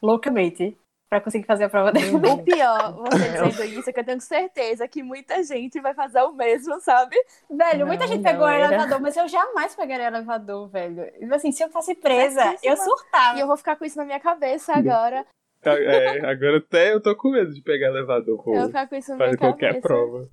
loucamente, 0.01 0.75
pra 1.09 1.21
conseguir 1.21 1.45
fazer 1.45 1.65
a 1.65 1.69
prova 1.69 1.91
dela. 1.91 2.17
O 2.17 2.43
pior, 2.43 2.93
você 2.93 3.29
dizendo 3.51 3.63
isso, 3.79 3.89
é 3.89 3.93
que 3.93 3.99
eu 3.99 4.03
tenho 4.05 4.19
certeza 4.21 4.87
que 4.87 5.01
muita 5.03 5.41
gente 5.43 5.79
vai 5.79 5.93
fazer 5.93 6.21
o 6.23 6.33
mesmo, 6.33 6.79
sabe? 6.81 7.15
Velho, 7.49 7.85
muita 7.87 8.05
Não, 8.05 8.11
gente 8.13 8.23
não, 8.23 8.31
pegou 8.31 8.45
o 8.45 8.49
era- 8.49 8.65
elevador, 8.65 8.99
mas 8.99 9.15
eu 9.15 9.27
jamais 9.27 9.75
pegaria 9.75 10.05
o 10.05 10.09
elevador, 10.15 10.67
velho. 10.67 11.05
Assim, 11.33 11.51
se 11.51 11.63
eu 11.63 11.69
fosse 11.69 11.95
presa, 11.95 12.41
Certíssima. 12.41 12.73
eu 12.73 12.77
surtava. 12.77 13.37
E 13.37 13.41
eu 13.41 13.47
vou 13.47 13.55
ficar 13.57 13.75
com 13.75 13.85
isso 13.85 13.97
na 13.97 14.05
minha 14.05 14.19
cabeça 14.19 14.73
agora. 14.73 15.25
É, 15.63 16.19
agora 16.25 16.57
até 16.59 16.93
eu 16.93 17.01
tô 17.01 17.15
com 17.15 17.31
medo 17.31 17.53
de 17.53 17.61
pegar 17.61 17.87
elevador, 17.87 18.41
pô. 18.43 18.53
Eu 18.53 18.59
vou 18.59 18.67
ficar 18.67 18.87
com 18.87 18.95
isso 18.95 19.09
na 19.11 19.15
minha 19.17 19.27
Fazer 19.27 19.37
qualquer 19.37 19.67
cabeça. 19.67 19.87
prova. 19.87 20.29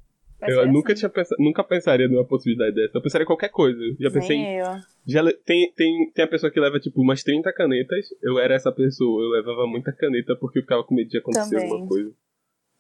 Eu 0.50 0.62
ser 0.62 0.73
nunca 0.73 0.93
assim. 0.93 1.00
tinha 1.00 1.08
pensado, 1.11 1.43
nunca 1.43 1.64
pensaria 1.64 2.08
numa 2.08 2.25
possibilidade 2.26 2.75
dessa. 2.75 2.96
Eu 2.99 3.02
pensaria 3.02 3.25
em 3.25 3.26
qualquer 3.26 3.49
coisa. 3.50 3.79
Já 4.00 4.11
pensei 4.11 4.37
Nem 4.37 4.58
eu. 4.58 4.67
Já 5.06 5.23
le- 5.23 5.35
tem, 5.44 5.73
tem, 5.75 6.10
tem 6.13 6.24
a 6.24 6.29
pessoa 6.29 6.51
que 6.51 6.58
leva, 6.60 6.79
tipo, 6.81 7.01
umas 7.03 7.22
30 7.22 7.53
canetas. 7.53 8.06
Eu 8.22 8.39
era 8.39 8.55
essa 8.55 8.72
pessoa. 8.72 9.22
Eu 9.22 9.31
levava 9.31 9.67
muita 9.67 9.93
caneta 9.93 10.34
porque 10.41 10.58
eu 10.58 10.63
ficava 10.63 10.82
com 10.84 10.94
medo 10.94 11.08
de 11.08 11.19
acontecer 11.19 11.56
Também. 11.56 11.70
alguma 11.70 11.89
coisa. 11.89 12.13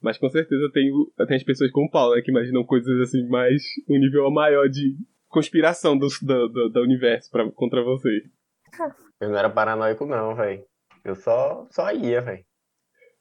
Mas 0.02 0.18
com 0.18 0.28
certeza 0.28 0.70
tem, 0.72 0.90
tem 1.26 1.36
as 1.36 1.42
pessoas 1.42 1.70
como 1.70 1.86
o 1.86 1.90
Paulo, 1.90 2.14
né, 2.14 2.20
que 2.22 2.30
imaginam 2.30 2.64
coisas 2.64 3.00
assim, 3.00 3.26
mais. 3.28 3.62
um 3.88 3.98
nível 3.98 4.30
maior 4.30 4.68
de 4.68 4.94
conspiração 5.28 5.96
do, 5.96 6.06
do, 6.22 6.48
do, 6.48 6.68
do 6.70 6.80
universo 6.82 7.30
pra, 7.30 7.50
contra 7.52 7.82
você. 7.82 8.10
Eu 9.20 9.30
não 9.30 9.38
era 9.38 9.48
paranoico, 9.50 10.04
não, 10.06 10.34
velho. 10.34 10.62
Eu 11.04 11.14
só, 11.14 11.66
só 11.70 11.90
ia, 11.92 12.20
velho. 12.20 12.44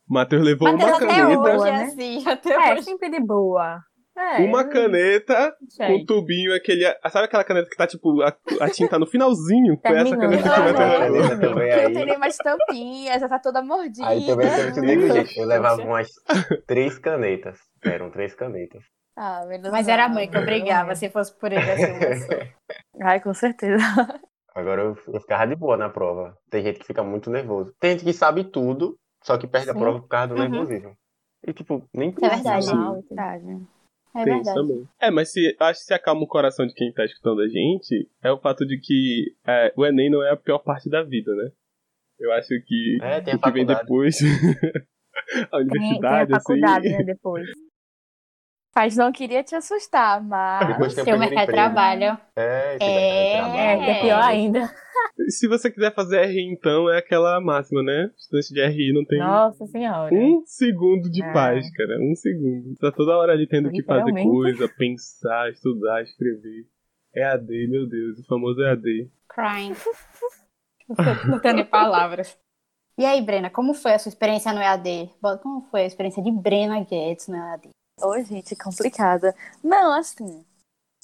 Matheus 0.08 0.44
levou 0.44 0.72
Matheus 0.72 0.90
uma 0.90 0.98
até 0.98 1.06
caneta. 1.08 1.40
hoje 1.40 1.68
é 1.68 1.72
né? 1.72 1.84
assim, 1.84 2.28
até 2.28 2.54
É, 2.54 2.74
hoje. 2.74 2.82
sempre 2.84 3.10
de 3.10 3.20
boa. 3.22 3.80
É, 4.16 4.38
Uma 4.44 4.64
caneta 4.64 5.56
sei. 5.70 5.88
com 5.88 5.94
um 5.96 6.06
tubinho, 6.06 6.54
aquele. 6.54 6.86
Sabe 7.10 7.26
aquela 7.26 7.44
caneta 7.44 7.68
que 7.70 7.76
tá, 7.76 7.88
tipo, 7.88 8.22
a, 8.22 8.36
a 8.62 8.70
tinta 8.70 9.00
no 9.00 9.08
finalzinho? 9.08 9.80
Foi 9.86 9.96
essa 9.98 10.16
caneta 10.16 10.44
que 10.44 10.50
Matheus 10.50 10.80
Aham. 10.80 11.00
levou. 11.00 11.00
Caneta 11.00 11.40
também 11.40 11.70
Não 11.70 11.78
tem 11.94 11.98
aí. 11.98 12.06
nem 12.06 12.18
mais 12.20 12.38
tampinha, 12.38 13.20
já 13.20 13.28
tá 13.28 13.40
toda 13.40 13.62
mordida. 13.64 14.08
Aí 14.08 14.26
também 14.26 14.50
teve 14.56 14.72
do 14.72 14.82
mesmo 14.82 15.12
jeito. 15.12 15.32
Eu 15.40 15.48
levava 15.48 15.82
umas 15.82 16.10
três 16.68 17.00
canetas. 17.00 17.58
Eram 17.84 18.12
três 18.12 18.36
canetas. 18.36 18.84
Ah, 19.16 19.46
menos 19.48 19.72
Mas 19.72 19.88
era 19.88 20.06
a 20.06 20.10
mãe 20.10 20.30
que 20.30 20.38
obrigava, 20.38 20.96
se 20.96 21.10
fosse 21.10 21.38
por 21.38 21.52
ele, 21.52 21.70
assim. 21.72 21.84
Ai, 23.02 23.20
com 23.20 23.34
certeza. 23.34 23.84
Agora 24.56 24.82
eu, 24.84 24.98
eu 25.08 25.20
ficava 25.22 25.48
de 25.48 25.56
boa 25.56 25.76
na 25.78 25.90
prova. 25.90 26.38
Tem 26.52 26.64
gente 26.64 26.80
que 26.80 26.86
fica 26.86 27.04
muito 27.04 27.30
nervoso. 27.32 27.74
Tem 27.80 27.92
gente 27.92 28.04
que 28.06 28.14
sabe 28.14 28.44
tudo, 28.44 28.96
só 29.24 29.38
que 29.38 29.48
perde 29.48 29.70
a 29.72 29.74
Sim. 29.74 29.80
prova 29.80 30.00
por 30.00 30.08
causa 30.08 30.28
do 30.28 30.36
Uhum. 30.36 30.42
nervosismo. 30.50 30.96
E 31.46 31.52
tipo, 31.54 31.84
nem 31.94 32.14
é 32.22 32.30
verdade. 32.30 32.66
Sim. 32.66 32.76
Mal, 32.76 32.94
Verdade. 33.10 33.62
É 34.16 34.24
Tem 34.24 34.36
verdade. 34.36 34.60
também. 34.60 34.88
É, 35.00 35.10
mas 35.10 35.32
se, 35.32 35.56
acho 35.60 35.80
que 35.80 35.86
se 35.86 35.94
acalma 35.94 36.22
o 36.22 36.28
coração 36.28 36.68
de 36.68 36.74
quem 36.74 36.92
tá 36.92 37.04
escutando 37.04 37.42
a 37.42 37.48
gente, 37.48 38.08
é 38.22 38.32
o 38.32 38.38
fato 38.38 38.66
de 38.66 38.78
que 38.78 39.36
é, 39.46 39.74
o 39.76 39.86
Enem 39.86 40.10
não 40.10 40.24
é 40.24 40.32
a 40.32 40.38
pior 40.38 40.60
parte 40.60 40.90
da 40.90 41.02
vida, 41.04 41.34
né? 41.36 41.52
Eu 42.20 42.32
acho 42.32 42.50
que 42.66 42.98
É, 43.02 43.36
o 43.36 43.40
que 43.40 43.52
vem 43.52 43.66
depois, 43.66 44.18
a 44.22 44.22
Tem, 44.22 44.28
tem 44.28 45.48
a 45.52 45.58
universidade, 45.58 46.32
faculdade, 46.32 46.88
assim... 46.88 46.98
né, 46.98 47.04
depois. 47.04 47.50
Mas 48.76 48.98
não 48.98 49.12
queria 49.12 49.44
te 49.44 49.56
assustar, 49.56 50.22
mas. 50.24 50.94
Seu 50.94 51.18
mercado 51.18 51.48
trabalho. 51.48 52.18
É, 52.36 52.78
É. 52.82 53.38
É, 53.38 53.90
é 53.90 54.02
pior 54.02 54.24
ainda. 54.24 54.70
Se 55.30 55.48
você 55.48 55.70
quiser 55.70 55.94
fazer 55.94 56.26
RI, 56.26 56.52
então, 56.52 56.90
é 56.90 56.98
aquela 56.98 57.40
máxima, 57.40 57.84
né? 57.84 58.12
Estudante 58.18 58.54
de 58.54 58.66
RI 58.66 58.94
não 58.94 59.06
tem 59.06 59.20
Nossa 59.20 59.66
senhora. 59.68 60.14
um 60.14 60.44
segundo 60.46 61.10
de 61.10 61.24
É. 61.24 61.32
paz, 61.34 61.70
cara. 61.76 61.98
Um 62.02 62.16
segundo. 62.16 62.76
Tá 62.78 62.92
toda 62.92 63.16
hora 63.18 63.32
ali 63.32 63.48
tendo 63.48 63.70
que 63.70 63.84
fazer 63.84 64.12
coisa, 64.24 64.68
pensar, 64.78 65.50
estudar, 65.52 66.02
escrever. 66.02 66.66
EAD, 67.16 67.68
meu 67.70 67.88
Deus, 67.88 68.18
o 68.20 68.26
famoso 68.26 68.60
EAD. 68.62 69.12
Crying. 69.30 69.74
Não 71.30 71.40
tenho 71.40 71.56
nem 71.56 71.66
palavras. 71.66 72.38
E 72.98 73.06
aí, 73.06 73.22
Brena, 73.22 73.50
como 73.50 73.74
foi 73.74 73.94
a 73.94 74.00
sua 74.00 74.10
experiência 74.10 74.52
no 74.52 74.60
EAD? 74.62 75.12
Como 75.42 75.62
foi 75.70 75.82
a 75.84 75.86
experiência 75.86 76.24
de 76.24 76.32
Brena 76.32 76.84
Guedes 76.84 77.28
no 77.28 77.36
EAD? 77.36 77.70
Oi, 78.02 78.24
gente, 78.26 78.56
complicada. 78.56 79.36
Não, 79.64 79.94
assim, 79.98 80.44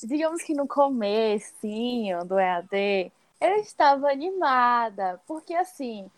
digamos 0.08 0.42
que 0.44 0.54
no 0.56 0.68
comecinho 0.68 2.26
do 2.26 2.40
EAD, 2.40 3.12
eu 3.42 3.56
estava 3.58 4.10
animada, 4.12 5.20
porque 5.28 5.54
assim, 5.54 6.10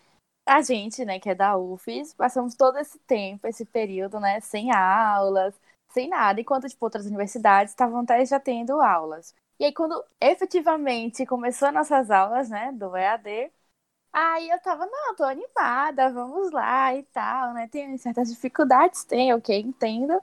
a 0.46 0.62
gente, 0.62 1.04
né, 1.04 1.20
que 1.20 1.30
é 1.30 1.34
da 1.34 1.56
UFES, 1.56 2.14
passamos 2.14 2.54
todo 2.56 2.78
esse 2.78 2.98
tempo, 3.00 3.46
esse 3.48 3.64
período, 3.66 4.20
né, 4.20 4.40
sem 4.40 4.72
aulas, 4.72 5.54
sem 5.90 6.08
nada, 6.08 6.40
enquanto, 6.40 6.68
tipo, 6.68 6.84
outras 6.86 7.06
universidades 7.06 7.72
estavam 7.72 8.00
até 8.02 8.24
já 8.26 8.40
tendo 8.40 8.80
aulas. 8.80 9.34
E 9.60 9.64
aí, 9.66 9.72
quando 9.74 10.04
efetivamente 10.20 11.26
começou 11.26 11.72
nossas 11.72 12.10
aulas, 12.10 12.50
né, 12.50 12.72
do 12.72 12.96
EAD, 12.96 13.52
aí 14.12 14.50
eu 14.50 14.60
tava, 14.62 14.86
não, 14.86 15.14
tô 15.16 15.24
animada, 15.24 16.10
vamos 16.12 16.50
lá 16.52 16.94
e 16.96 17.02
tal, 17.04 17.54
né, 17.54 17.68
tem 17.68 17.96
certas 17.98 18.30
dificuldades, 18.30 19.04
tem, 19.04 19.32
ok, 19.34 19.58
entendo, 19.60 20.20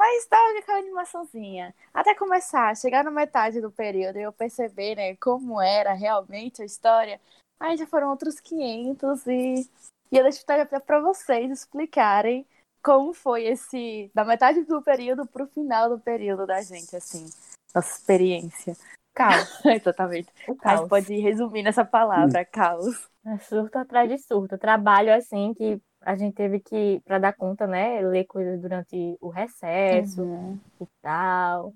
mas 0.00 0.26
dava 0.30 0.58
aquela 0.58 0.78
animaçãozinha. 0.78 1.74
Até 1.92 2.14
começar, 2.14 2.74
chegar 2.74 3.04
na 3.04 3.10
metade 3.10 3.60
do 3.60 3.70
período 3.70 4.18
e 4.18 4.22
eu 4.22 4.32
perceber, 4.32 4.94
né, 4.94 5.14
como 5.16 5.60
era 5.60 5.92
realmente 5.92 6.62
a 6.62 6.64
história. 6.64 7.20
Aí 7.60 7.76
já 7.76 7.86
foram 7.86 8.08
outros 8.08 8.40
500 8.40 9.26
e, 9.26 9.68
e 10.10 10.16
eu 10.16 10.22
deixo 10.22 10.42
até 10.48 10.80
para 10.80 11.00
vocês 11.00 11.50
explicarem 11.50 12.46
como 12.82 13.12
foi 13.12 13.44
esse, 13.44 14.10
da 14.14 14.24
metade 14.24 14.64
do 14.64 14.80
período 14.80 15.26
pro 15.26 15.46
final 15.48 15.90
do 15.90 16.00
período 16.00 16.46
da 16.46 16.62
gente, 16.62 16.96
assim, 16.96 17.28
nossa 17.74 17.98
experiência. 17.98 18.74
Caos. 19.14 19.60
Exatamente. 19.66 20.32
O 20.48 20.56
caos. 20.56 20.88
pode 20.88 21.14
resumir 21.20 21.62
nessa 21.62 21.84
palavra, 21.84 22.42
caos. 22.46 23.06
É 23.26 23.36
surto 23.36 23.76
atrás 23.76 24.08
de 24.08 24.16
surto. 24.16 24.56
Trabalho 24.56 25.12
assim 25.12 25.52
que 25.52 25.78
a 26.02 26.16
gente 26.16 26.34
teve 26.34 26.60
que, 26.60 27.00
para 27.04 27.18
dar 27.18 27.32
conta, 27.34 27.66
né, 27.66 28.00
ler 28.02 28.24
coisas 28.24 28.60
durante 28.60 29.16
o 29.20 29.28
recesso 29.28 30.22
Uhum. 30.22 30.58
e 30.80 30.86
tal. 31.02 31.74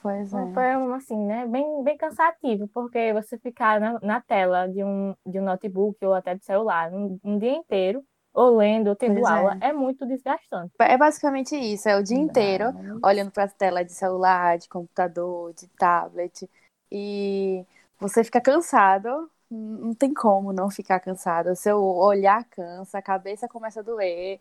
Pois 0.00 0.28
Então, 0.28 0.48
é. 0.50 0.54
Foi 0.54 0.76
um, 0.76 0.94
assim, 0.94 1.16
né, 1.26 1.46
bem, 1.46 1.82
bem 1.82 1.96
cansativo, 1.96 2.68
porque 2.68 3.12
você 3.12 3.38
ficar 3.38 3.80
na, 3.80 3.98
na 4.00 4.20
tela 4.20 4.68
de 4.68 4.84
um, 4.84 5.14
de 5.26 5.40
um 5.40 5.44
notebook 5.44 6.04
ou 6.04 6.14
até 6.14 6.34
de 6.34 6.44
celular 6.44 6.92
um, 6.92 7.18
um 7.24 7.38
dia 7.38 7.52
inteiro, 7.52 8.04
ou 8.32 8.56
lendo, 8.56 8.88
ou 8.88 8.96
tendo 8.96 9.14
Pois 9.14 9.26
é. 9.28 9.32
aula, 9.32 9.58
é. 9.60 9.72
muito 9.72 10.06
desgastante. 10.06 10.72
É 10.78 10.96
basicamente 10.96 11.56
isso, 11.56 11.88
é 11.88 11.96
o 11.96 12.02
dia 12.02 12.16
inteiro 12.16 12.66
olhando 13.02 13.32
para 13.32 13.44
a 13.44 13.48
tela 13.48 13.84
de 13.84 13.92
celular, 13.92 14.58
de 14.58 14.68
computador, 14.68 15.52
de 15.54 15.66
tablet, 15.70 16.48
e 16.92 17.64
você 17.98 18.22
fica 18.22 18.40
cansado, 18.40 19.28
não 19.50 19.94
tem 19.94 20.12
como 20.12 20.52
não 20.52 20.70
ficar 20.70 21.00
cansado. 21.00 21.50
O 21.50 21.56
seu 21.56 21.82
olhar 21.82 22.44
cansa, 22.44 22.98
a 22.98 23.02
cabeça 23.02 23.48
começa 23.48 23.80
a 23.80 23.82
doer, 23.82 24.40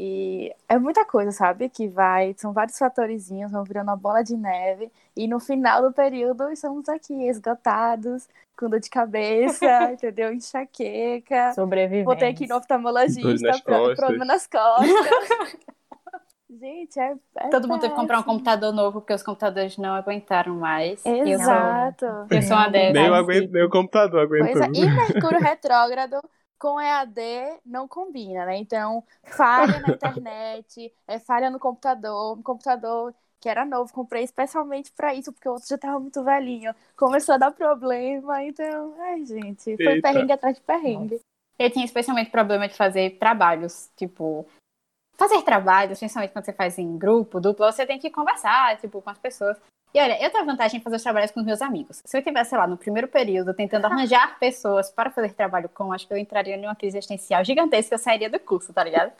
e 0.00 0.54
é 0.68 0.78
muita 0.78 1.04
coisa, 1.04 1.32
sabe? 1.32 1.68
Que 1.68 1.88
vai, 1.88 2.32
são 2.38 2.52
vários 2.52 2.78
fatorizinhos, 2.78 3.50
vão 3.50 3.64
virando 3.64 3.88
uma 3.88 3.96
bola 3.96 4.22
de 4.22 4.36
neve, 4.36 4.92
e 5.16 5.26
no 5.26 5.40
final 5.40 5.82
do 5.82 5.92
período 5.92 6.48
estamos 6.50 6.88
aqui, 6.88 7.26
esgotados, 7.28 8.28
com 8.56 8.70
dor 8.70 8.78
de 8.78 8.88
cabeça, 8.88 9.66
entendeu? 9.90 10.32
Enxaqueca. 10.32 11.52
Sobrevivendo. 11.52 12.04
Vou 12.04 12.16
ter 12.16 12.32
que 12.32 12.44
ir 12.44 12.48
no 12.48 12.56
oftalmologista, 12.56 13.48
nas 13.48 13.60
problema 13.60 14.24
nas 14.24 14.46
costas. 14.46 14.88
Gente, 16.50 16.98
é, 16.98 17.14
é 17.36 17.48
Todo 17.48 17.68
mundo 17.68 17.80
teve 17.80 17.92
que 17.92 18.00
comprar 18.00 18.18
um 18.18 18.22
péssimo. 18.22 18.38
computador 18.38 18.72
novo 18.72 19.00
porque 19.00 19.12
os 19.12 19.22
computadores 19.22 19.76
não 19.76 19.94
aguentaram 19.94 20.54
mais. 20.54 21.04
Exato. 21.04 22.06
eu 22.30 22.42
sou 22.42 22.56
uma 22.56 22.68
dessas. 22.68 22.94
Nem, 22.94 23.06
eu 23.06 23.14
aguento, 23.14 23.50
nem 23.50 23.62
o 23.64 23.70
computador 23.70 24.22
aguentou. 24.22 24.62
É, 24.62 24.68
e 24.74 24.86
Mercúrio 24.86 25.40
retrógrado 25.40 26.20
com 26.58 26.80
EAD 26.80 27.20
não 27.64 27.86
combina, 27.86 28.46
né? 28.46 28.56
Então, 28.56 29.04
falha 29.24 29.78
na 29.80 29.94
internet, 29.94 30.92
é 31.06 31.18
falha 31.18 31.50
no 31.50 31.58
computador, 31.58 32.38
um 32.38 32.42
computador 32.42 33.14
que 33.40 33.48
era 33.48 33.64
novo, 33.64 33.92
comprei 33.92 34.24
especialmente 34.24 34.90
pra 34.92 35.14
isso, 35.14 35.32
porque 35.32 35.48
o 35.48 35.52
outro 35.52 35.68
já 35.68 35.78
tava 35.78 36.00
muito 36.00 36.24
velhinho. 36.24 36.74
Começou 36.96 37.36
a 37.36 37.38
dar 37.38 37.52
problema, 37.52 38.42
então, 38.42 38.94
ai, 38.98 39.24
gente, 39.24 39.76
foi 39.76 39.94
Eita. 39.94 40.08
perrengue 40.08 40.32
atrás 40.32 40.56
de 40.56 40.62
perrengue. 40.62 41.20
Eu 41.58 41.70
tinha 41.70 41.84
especialmente 41.84 42.30
problema 42.30 42.68
de 42.68 42.74
fazer 42.74 43.18
trabalhos, 43.18 43.90
tipo, 43.96 44.46
fazer 45.18 45.42
trabalhos, 45.42 45.98
principalmente 45.98 46.32
quando 46.32 46.44
você 46.44 46.52
faz 46.52 46.78
em 46.78 46.96
grupo, 46.96 47.40
duplo, 47.40 47.66
você 47.66 47.84
tem 47.84 47.98
que 47.98 48.08
conversar, 48.08 48.78
tipo, 48.78 49.02
com 49.02 49.10
as 49.10 49.18
pessoas. 49.18 49.58
E 49.92 50.00
olha, 50.00 50.22
eu 50.22 50.30
tenho 50.30 50.44
a 50.44 50.46
vantagem 50.46 50.78
de 50.78 50.84
fazer 50.84 50.96
os 50.96 51.02
trabalhos 51.02 51.30
com 51.30 51.40
os 51.40 51.46
meus 51.46 51.60
amigos. 51.60 52.00
Se 52.04 52.16
eu 52.16 52.22
tivesse, 52.22 52.50
sei 52.50 52.58
lá, 52.58 52.66
no 52.66 52.76
primeiro 52.76 53.08
período, 53.08 53.54
tentando 53.54 53.86
arranjar 53.86 54.38
pessoas 54.38 54.90
para 54.90 55.10
fazer 55.10 55.32
trabalho 55.32 55.68
com, 55.68 55.92
acho 55.92 56.06
que 56.06 56.12
eu 56.12 56.18
entraria 56.18 56.56
em 56.56 56.64
uma 56.64 56.76
crise 56.76 56.98
existencial 56.98 57.44
gigantesca 57.44 57.94
e 57.94 57.96
eu 57.96 57.98
sairia 57.98 58.30
do 58.30 58.38
curso, 58.38 58.72
tá 58.72 58.84
ligado? 58.84 59.12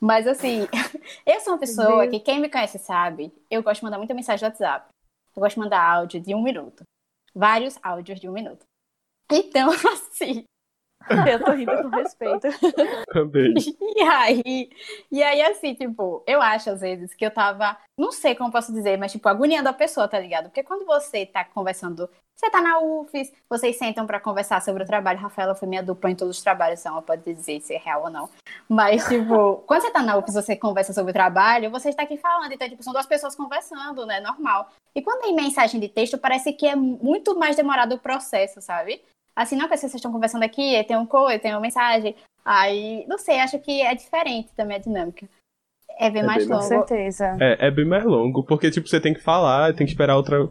Mas 0.00 0.26
assim, 0.26 0.66
eu 1.24 1.40
sou 1.40 1.52
uma 1.52 1.58
pessoa 1.58 2.08
que 2.08 2.18
quem 2.18 2.40
me 2.40 2.50
conhece 2.50 2.78
sabe, 2.78 3.32
eu 3.50 3.62
gosto 3.62 3.80
de 3.80 3.84
mandar 3.84 3.98
muita 3.98 4.14
mensagem 4.14 4.42
no 4.42 4.52
WhatsApp. 4.52 4.88
Eu 5.34 5.40
gosto 5.40 5.54
de 5.54 5.60
mandar 5.60 5.82
áudio 5.82 6.20
de 6.20 6.34
um 6.34 6.42
minuto. 6.42 6.82
Vários 7.34 7.78
áudios 7.82 8.18
de 8.18 8.28
um 8.28 8.32
minuto. 8.32 8.64
Então, 9.30 9.70
assim, 9.92 10.44
Eu 11.30 11.44
tô 11.44 11.52
rindo 11.52 11.82
com 11.82 11.88
respeito. 11.88 12.48
Também. 13.12 13.54
E 13.96 14.02
aí, 14.02 14.70
e 15.10 15.22
aí, 15.22 15.40
assim, 15.42 15.72
tipo, 15.72 16.22
eu 16.26 16.42
acho 16.42 16.68
às 16.68 16.82
vezes 16.82 17.14
que 17.14 17.24
eu 17.24 17.30
tava, 17.30 17.76
não 17.98 18.12
sei 18.12 18.34
como 18.34 18.52
posso 18.52 18.70
dizer, 18.72 18.98
mas 18.98 19.10
tipo, 19.10 19.26
agoniando 19.26 19.70
a 19.70 19.72
pessoa, 19.72 20.06
tá 20.06 20.18
ligado? 20.18 20.44
Porque 20.44 20.62
quando 20.62 20.84
você 20.84 21.24
tá 21.24 21.44
conversando, 21.44 22.10
você 22.34 22.50
tá 22.50 22.60
na 22.60 22.78
UFES, 22.78 23.32
vocês 23.48 23.78
sentam 23.78 24.06
pra 24.06 24.20
conversar 24.20 24.60
sobre 24.60 24.82
o 24.82 24.86
trabalho. 24.86 25.18
Rafaela 25.18 25.54
foi 25.54 25.66
minha 25.66 25.82
dupla 25.82 26.10
em 26.10 26.14
todos 26.14 26.36
os 26.36 26.42
trabalhos, 26.42 26.80
então 26.80 26.92
ela 26.92 27.00
pode 27.00 27.22
dizer 27.22 27.58
se 27.60 27.74
é 27.74 27.78
real 27.78 28.02
ou 28.02 28.10
não. 28.10 28.28
Mas, 28.68 29.08
tipo, 29.08 29.56
quando 29.66 29.80
você 29.80 29.90
tá 29.90 30.02
na 30.02 30.18
UFES, 30.18 30.34
você 30.34 30.54
conversa 30.56 30.92
sobre 30.92 31.10
o 31.12 31.14
trabalho, 31.14 31.70
você 31.70 31.88
está 31.88 32.02
aqui 32.02 32.18
falando, 32.18 32.52
então, 32.52 32.68
tipo, 32.68 32.82
são 32.82 32.92
duas 32.92 33.06
pessoas 33.06 33.34
conversando, 33.34 34.04
né? 34.04 34.20
Normal. 34.20 34.70
E 34.94 35.00
quando 35.00 35.22
tem 35.22 35.34
mensagem 35.34 35.80
de 35.80 35.88
texto, 35.88 36.18
parece 36.18 36.52
que 36.52 36.66
é 36.66 36.76
muito 36.76 37.34
mais 37.38 37.56
demorado 37.56 37.94
o 37.94 37.98
processo, 37.98 38.60
sabe? 38.60 39.02
Assim, 39.36 39.54
não 39.54 39.68
que 39.68 39.76
vocês 39.76 39.94
estão 39.94 40.10
conversando 40.10 40.42
aqui, 40.44 40.74
aí 40.74 40.82
tem 40.82 40.96
um 40.96 41.04
coisa, 41.06 41.38
tem 41.38 41.52
uma 41.52 41.60
mensagem. 41.60 42.14
Aí, 42.44 43.04
não 43.06 43.18
sei, 43.18 43.38
acho 43.38 43.58
que 43.58 43.82
é 43.82 43.94
diferente 43.94 44.48
também 44.56 44.76
a 44.78 44.80
dinâmica. 44.80 45.28
É 45.98 46.08
bem 46.10 46.22
É 46.22 46.26
mais 46.26 46.38
bem 46.38 46.48
Com 46.48 46.54
longo. 46.54 46.66
certeza. 46.66 47.36
É, 47.40 47.66
é 47.66 47.70
bem 47.70 47.84
mais 47.84 48.04
longo, 48.04 48.42
porque, 48.44 48.70
tipo, 48.70 48.88
você 48.88 49.00
tem 49.00 49.12
que 49.14 49.20
falar, 49.20 49.74
tem 49.74 49.86
que 49.86 49.92
esperar 49.92 50.14
a 50.14 50.16
outra 50.16 50.48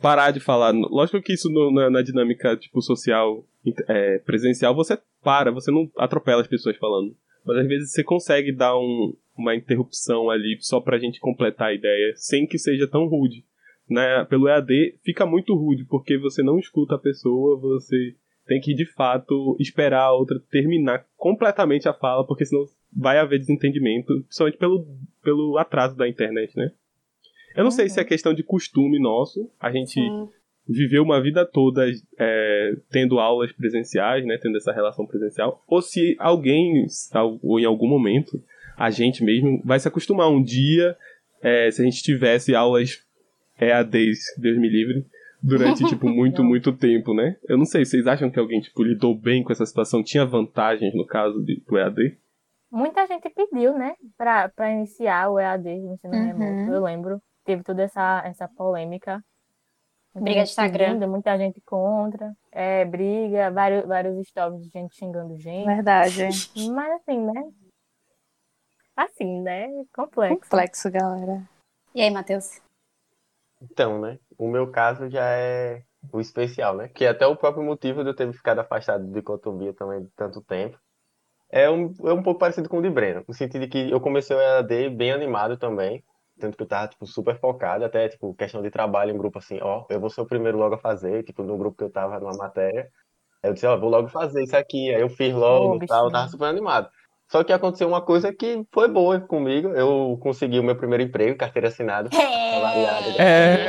parar 0.00 0.30
de 0.30 0.40
falar. 0.40 0.72
Lógico 0.72 1.20
que 1.22 1.32
isso 1.32 1.48
no- 1.50 1.72
na, 1.72 1.90
na 1.90 2.02
dinâmica, 2.02 2.56
tipo, 2.56 2.80
social, 2.82 3.44
é, 3.88 4.18
presencial, 4.20 4.74
você 4.74 4.98
para, 5.24 5.50
você 5.50 5.70
não 5.70 5.90
atropela 5.96 6.40
as 6.42 6.46
pessoas 6.46 6.76
falando. 6.76 7.16
Mas 7.44 7.56
às 7.58 7.66
vezes 7.66 7.92
você 7.92 8.04
consegue 8.04 8.52
dar 8.52 8.76
um- 8.76 9.14
uma 9.36 9.54
interrupção 9.54 10.28
ali 10.30 10.56
só 10.60 10.80
pra 10.80 10.98
gente 10.98 11.18
completar 11.20 11.68
a 11.68 11.74
ideia, 11.74 12.12
sem 12.16 12.46
que 12.46 12.58
seja 12.58 12.86
tão 12.86 13.06
rude. 13.06 13.44
Né? 13.88 14.24
Pelo 14.26 14.48
EAD 14.48 14.96
fica 15.02 15.24
muito 15.24 15.54
rude, 15.54 15.84
porque 15.84 16.18
você 16.18 16.42
não 16.42 16.58
escuta 16.58 16.94
a 16.94 16.98
pessoa, 16.98 17.58
você 17.58 18.14
tem 18.46 18.60
que 18.60 18.74
de 18.74 18.86
fato 18.86 19.56
esperar 19.60 20.04
a 20.04 20.12
outra 20.12 20.40
terminar 20.50 21.04
completamente 21.16 21.88
a 21.88 21.92
fala, 21.92 22.26
porque 22.26 22.46
senão 22.46 22.66
vai 22.90 23.18
haver 23.18 23.38
desentendimento, 23.38 24.22
principalmente 24.22 24.58
pelo, 24.58 24.86
pelo 25.22 25.58
atraso 25.58 25.94
da 25.96 26.08
internet, 26.08 26.56
né? 26.56 26.72
Eu 27.54 27.64
não 27.64 27.70
sei 27.70 27.88
se 27.88 28.00
é 28.00 28.04
questão 28.04 28.32
de 28.32 28.42
costume 28.42 28.98
nosso, 28.98 29.50
a 29.60 29.70
gente 29.70 29.92
Sim. 29.92 30.28
viveu 30.66 31.02
uma 31.02 31.20
vida 31.20 31.44
toda 31.44 31.86
é, 32.18 32.76
tendo 32.90 33.18
aulas 33.18 33.52
presenciais, 33.52 34.24
né, 34.24 34.38
tendo 34.40 34.56
essa 34.56 34.72
relação 34.72 35.06
presencial, 35.06 35.62
ou 35.66 35.82
se 35.82 36.16
alguém, 36.18 36.86
ou 37.42 37.58
em 37.58 37.64
algum 37.64 37.88
momento, 37.88 38.42
a 38.76 38.90
gente 38.90 39.24
mesmo 39.24 39.60
vai 39.64 39.80
se 39.80 39.88
acostumar 39.88 40.30
um 40.30 40.42
dia, 40.42 40.96
é, 41.42 41.70
se 41.70 41.82
a 41.82 41.84
gente 41.84 42.02
tivesse 42.02 42.54
aulas 42.54 43.04
EADs, 43.60 44.18
Deus 44.38 44.58
me 44.58 44.68
livre, 44.68 45.06
durante, 45.42 45.84
tipo, 45.86 46.08
muito, 46.10 46.42
muito 46.44 46.72
tempo, 46.76 47.14
né? 47.14 47.36
Eu 47.48 47.58
não 47.58 47.64
sei, 47.64 47.84
vocês 47.84 48.06
acham 48.06 48.30
que 48.30 48.38
alguém, 48.38 48.60
tipo, 48.60 48.82
lidou 48.82 49.14
bem 49.14 49.42
com 49.42 49.52
essa 49.52 49.66
situação? 49.66 50.02
Tinha 50.02 50.24
vantagens 50.26 50.94
no 50.94 51.06
caso 51.06 51.42
de, 51.44 51.60
do 51.66 51.78
EAD? 51.78 52.18
Muita 52.70 53.06
gente 53.06 53.28
pediu, 53.30 53.72
né, 53.78 53.94
pra, 54.16 54.48
pra 54.50 54.70
iniciar 54.70 55.30
o 55.30 55.38
EAD, 55.38 55.68
o 55.68 55.92
ensino 55.94 56.14
Uhum. 56.14 56.26
remoto. 56.26 56.70
Eu 56.70 56.82
lembro, 56.82 57.22
teve 57.44 57.62
toda 57.62 57.82
essa, 57.82 58.22
essa 58.26 58.46
polêmica. 58.48 59.22
Briga 60.14 60.42
de 60.42 60.50
Instagram. 60.50 60.86
pedindo, 60.94 61.08
muita 61.08 61.36
gente 61.38 61.60
contra. 61.60 62.32
É, 62.50 62.84
briga, 62.84 63.50
vários, 63.50 63.86
vários 63.86 64.26
stories 64.28 64.62
de 64.64 64.68
gente 64.68 64.96
xingando 64.96 65.38
gente. 65.38 65.66
Verdade. 65.66 66.22
Mas 66.74 66.92
assim, 67.00 67.24
né? 67.24 67.50
Assim, 68.96 69.42
né? 69.42 69.68
Complexo. 69.94 70.40
Complexo, 70.40 70.90
galera. 70.90 71.42
E 71.94 72.00
aí, 72.02 72.10
Matheus? 72.10 72.60
Então, 73.60 74.00
né? 74.00 74.18
O 74.38 74.48
meu 74.48 74.70
caso 74.70 75.08
já 75.10 75.24
é 75.30 75.82
o 76.12 76.20
especial, 76.20 76.76
né? 76.76 76.88
Que 76.88 77.04
é 77.04 77.08
até 77.08 77.26
o 77.26 77.36
próprio 77.36 77.64
motivo 77.64 78.02
de 78.02 78.10
eu 78.10 78.14
ter 78.14 78.32
ficado 78.32 78.60
afastado 78.60 79.04
de 79.06 79.12
dicotomia 79.12 79.74
também 79.74 80.02
de 80.02 80.10
tanto 80.16 80.40
tempo. 80.42 80.78
É 81.50 81.70
um, 81.70 81.92
é 82.04 82.12
um 82.12 82.22
pouco 82.22 82.40
parecido 82.40 82.68
com 82.68 82.78
o 82.78 82.82
de 82.82 82.90
Breno, 82.90 83.24
no 83.26 83.34
sentido 83.34 83.62
de 83.62 83.68
que 83.68 83.90
eu 83.90 84.00
comecei 84.00 84.36
o 84.36 84.40
EAD 84.40 84.90
bem 84.90 85.12
animado 85.12 85.56
também, 85.56 86.04
tanto 86.38 86.56
que 86.56 86.62
eu 86.62 86.68
tava, 86.68 86.88
tipo, 86.88 87.06
super 87.06 87.38
focado, 87.40 87.84
até, 87.84 88.08
tipo, 88.08 88.34
questão 88.34 88.62
de 88.62 88.70
trabalho 88.70 89.12
em 89.12 89.18
grupo, 89.18 89.38
assim, 89.38 89.58
ó, 89.62 89.86
eu 89.88 90.00
vou 90.00 90.10
ser 90.10 90.20
o 90.20 90.26
primeiro 90.26 90.58
logo 90.58 90.74
a 90.74 90.78
fazer, 90.78 91.24
tipo, 91.24 91.42
no 91.42 91.56
grupo 91.56 91.78
que 91.78 91.84
eu 91.84 91.90
tava, 91.90 92.20
numa 92.20 92.36
matéria. 92.36 92.90
Aí 93.42 93.50
eu 93.50 93.54
disse, 93.54 93.66
ó, 93.66 93.78
vou 93.78 93.90
logo 93.90 94.08
fazer 94.08 94.42
isso 94.44 94.56
aqui, 94.56 94.94
aí 94.94 95.00
eu 95.00 95.08
fiz 95.10 95.34
logo 95.34 95.76
Ô, 95.76 95.76
e 95.76 95.86
tal, 95.86 96.06
eu 96.06 96.12
tava 96.12 96.28
super 96.28 96.46
animado. 96.46 96.90
Só 97.30 97.44
que 97.44 97.52
aconteceu 97.52 97.86
uma 97.86 98.00
coisa 98.00 98.32
que 98.32 98.64
foi 98.72 98.88
boa 98.88 99.20
comigo, 99.20 99.68
eu 99.68 100.18
consegui 100.22 100.58
o 100.58 100.62
meu 100.62 100.76
primeiro 100.76 101.04
emprego, 101.04 101.36
carteira 101.36 101.68
assinada, 101.68 102.08
salariada. 102.10 103.22
É. 103.22 103.68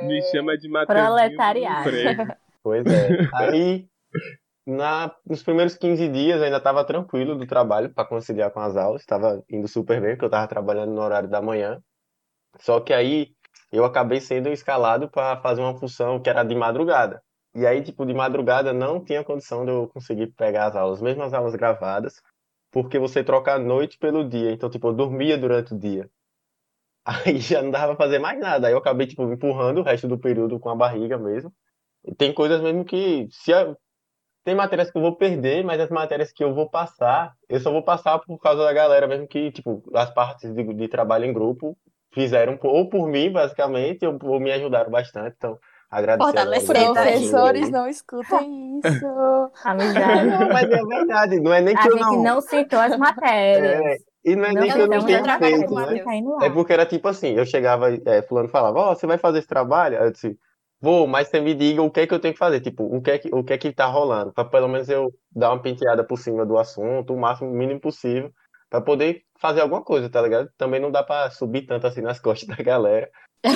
Me 0.06 0.22
chama 0.30 0.56
de. 0.56 0.68
Proletariado. 0.86 1.90
Pois 2.62 2.84
é. 2.86 3.28
Aí, 3.32 3.88
na, 4.66 5.14
nos 5.24 5.42
primeiros 5.42 5.76
15 5.76 6.08
dias, 6.08 6.38
eu 6.38 6.44
ainda 6.44 6.58
estava 6.58 6.84
tranquilo 6.84 7.36
do 7.36 7.46
trabalho 7.46 7.92
para 7.92 8.04
conciliar 8.08 8.50
com 8.50 8.60
as 8.60 8.76
aulas. 8.76 9.02
Estava 9.02 9.42
indo 9.50 9.66
super 9.66 10.00
bem, 10.00 10.10
porque 10.12 10.24
eu 10.24 10.28
estava 10.28 10.46
trabalhando 10.46 10.92
no 10.92 11.00
horário 11.00 11.28
da 11.28 11.40
manhã. 11.40 11.80
Só 12.58 12.80
que 12.80 12.92
aí, 12.92 13.28
eu 13.72 13.84
acabei 13.84 14.20
sendo 14.20 14.48
escalado 14.48 15.08
para 15.08 15.40
fazer 15.40 15.60
uma 15.60 15.78
função 15.78 16.20
que 16.20 16.28
era 16.30 16.42
de 16.42 16.54
madrugada. 16.54 17.22
E 17.56 17.66
aí, 17.66 17.82
tipo, 17.82 18.06
de 18.06 18.14
madrugada 18.14 18.72
não 18.72 19.02
tinha 19.04 19.24
condição 19.24 19.64
de 19.64 19.70
eu 19.72 19.88
conseguir 19.88 20.28
pegar 20.28 20.66
as 20.66 20.76
aulas, 20.76 21.00
mesmo 21.02 21.22
as 21.22 21.32
aulas 21.32 21.54
gravadas, 21.56 22.22
porque 22.70 22.98
você 22.98 23.24
troca 23.24 23.54
a 23.54 23.58
noite 23.58 23.98
pelo 23.98 24.28
dia. 24.28 24.52
Então, 24.52 24.70
tipo, 24.70 24.88
eu 24.88 24.94
dormia 24.94 25.38
durante 25.38 25.74
o 25.74 25.78
dia. 25.78 26.10
Aí 27.04 27.38
já 27.38 27.62
não 27.62 27.70
dava 27.70 27.96
pra 27.96 28.06
fazer 28.06 28.18
mais 28.18 28.38
nada. 28.40 28.66
Aí 28.68 28.72
eu 28.74 28.78
acabei, 28.78 29.06
tipo, 29.06 29.22
empurrando 29.32 29.80
o 29.80 29.82
resto 29.84 30.08
do 30.08 30.18
período 30.18 30.58
com 30.60 30.70
a 30.70 30.74
barriga 30.76 31.18
mesmo. 31.18 31.52
E 32.04 32.14
tem 32.14 32.34
coisas 32.34 32.60
mesmo 32.62 32.84
que. 32.84 33.28
Se 33.32 33.52
a- 33.54 33.76
Tem 34.44 34.54
matérias 34.54 34.90
que 34.90 34.96
eu 34.96 35.02
vou 35.02 35.16
perder, 35.16 35.64
mas 35.64 35.80
as 35.80 35.90
matérias 35.90 36.32
que 36.32 36.42
eu 36.44 36.54
vou 36.54 36.70
passar, 36.70 37.34
eu 37.48 37.58
só 37.60 37.70
vou 37.72 37.82
passar 37.82 38.18
por 38.20 38.38
causa 38.38 38.62
da 38.64 38.72
galera 38.72 39.06
mesmo 39.08 39.26
que, 39.26 39.50
tipo, 39.52 39.82
as 39.94 40.10
partes 40.14 40.54
de, 40.54 40.62
de 40.74 40.88
trabalho 40.88 41.24
em 41.24 41.32
grupo 41.32 41.76
fizeram 42.14 42.58
ou 42.62 42.88
por 42.88 43.08
mim, 43.08 43.30
basicamente, 43.32 44.06
ou, 44.06 44.16
ou 44.22 44.40
me 44.40 44.52
ajudaram 44.52 44.90
bastante. 44.90 45.34
Então, 45.36 45.58
agradecer. 45.90 46.76
a? 46.76 46.92
Professores, 46.92 47.70
não 47.70 47.88
escutem 47.88 48.78
isso. 48.78 49.50
Amizade. 49.64 50.26
Não, 50.26 50.48
mas 50.48 50.70
é 50.70 50.84
verdade. 50.84 51.40
Não 51.40 51.52
é 51.52 51.60
nem 51.60 51.76
A 51.76 51.80
que 51.80 51.88
eu 51.88 51.92
gente 51.92 52.02
não. 52.02 52.22
não 52.22 52.40
citou 52.40 52.78
as 52.78 52.96
matérias. 52.96 53.80
É, 53.80 53.96
e 54.24 54.34
não 54.34 54.44
é 54.44 54.52
Não 54.52 54.60
nem 54.62 54.72
que 54.72 54.78
eu 54.78 54.88
não 54.88 55.04
tenha 55.06 55.38
feito, 55.38 55.74
né? 55.74 56.04
É 56.42 56.50
porque 56.50 56.72
era 56.72 56.84
tipo 56.84 57.06
assim, 57.06 57.34
eu 57.34 57.46
chegava, 57.46 57.88
é, 58.04 58.22
fulano 58.22 58.48
falava, 58.48 58.78
ó, 58.78 58.94
você 58.94 59.06
vai 59.06 59.18
fazer 59.18 59.38
esse 59.38 59.48
trabalho? 59.48 59.98
Aí 59.98 60.06
eu 60.06 60.10
disse, 60.10 60.36
vou, 60.80 61.06
mas 61.06 61.28
você 61.28 61.40
me 61.40 61.54
diga 61.54 61.80
o 61.82 61.90
que 61.90 62.00
é 62.00 62.06
que 62.06 62.14
eu 62.14 62.18
tenho 62.18 62.34
que 62.34 62.38
fazer, 62.38 62.60
tipo, 62.60 62.84
o 62.84 63.00
que 63.00 63.10
é 63.10 63.18
que, 63.18 63.28
o 63.32 63.44
que 63.44 63.52
é 63.52 63.58
que 63.58 63.72
tá 63.72 63.86
rolando, 63.86 64.32
pra 64.32 64.44
pelo 64.44 64.68
menos 64.68 64.88
eu 64.88 65.12
dar 65.30 65.50
uma 65.50 65.62
penteada 65.62 66.02
por 66.02 66.18
cima 66.18 66.44
do 66.44 66.58
assunto, 66.58 67.14
o 67.14 67.18
máximo, 67.18 67.50
o 67.50 67.54
mínimo 67.54 67.80
possível, 67.80 68.32
pra 68.68 68.80
poder 68.80 69.22
fazer 69.38 69.60
alguma 69.60 69.82
coisa, 69.82 70.10
tá 70.10 70.20
ligado? 70.20 70.50
Também 70.58 70.80
não 70.80 70.90
dá 70.90 71.02
pra 71.02 71.30
subir 71.30 71.66
tanto 71.66 71.86
assim 71.86 72.00
nas 72.00 72.18
costas 72.20 72.48
da 72.48 72.62
galera. 72.62 73.08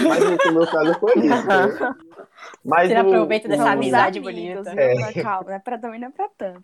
Mas 0.09 0.25
no 0.47 0.53
meu 0.53 0.67
caso 0.67 1.01
foi 1.01 1.13
isso. 1.19 1.47
né? 1.47 1.95
Mas 2.65 2.89
Tira 2.89 3.07
o- 3.07 3.11
proveito 3.11 3.49
dessa 3.49 3.71
amizade 3.71 4.19
amigos, 4.19 4.35
bonita. 4.35 4.75
viu? 4.75 5.01
Mas 5.01 5.15
Calma, 5.23 5.45
não 5.49 5.55
é 5.55 5.59
pra, 5.59 5.79
também 5.79 6.01
não 6.01 6.09
é 6.09 6.11
pra 6.11 6.29
tanto. 6.37 6.63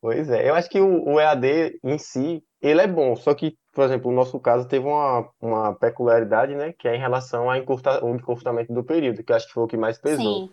Pois 0.00 0.28
é, 0.30 0.48
eu 0.48 0.54
acho 0.54 0.68
que 0.68 0.80
o, 0.80 1.04
o 1.08 1.20
EAD 1.20 1.78
em 1.84 1.96
si, 1.98 2.42
ele 2.60 2.80
é 2.80 2.86
bom, 2.88 3.14
só 3.14 3.32
que, 3.34 3.56
por 3.72 3.84
exemplo, 3.84 4.10
o 4.10 4.14
nosso 4.14 4.38
caso 4.40 4.66
teve 4.66 4.84
uma, 4.86 5.28
uma 5.40 5.74
peculiaridade, 5.76 6.56
né, 6.56 6.72
que 6.76 6.88
é 6.88 6.96
em 6.96 6.98
relação 6.98 7.48
ao 7.48 7.56
encurta, 7.56 8.00
encurtamento 8.04 8.72
do 8.72 8.82
período, 8.82 9.22
que 9.22 9.30
eu 9.30 9.36
acho 9.36 9.46
que 9.46 9.52
foi 9.52 9.62
o 9.62 9.68
que 9.68 9.76
mais 9.76 9.96
pesou. 9.98 10.48
Sim. 10.48 10.50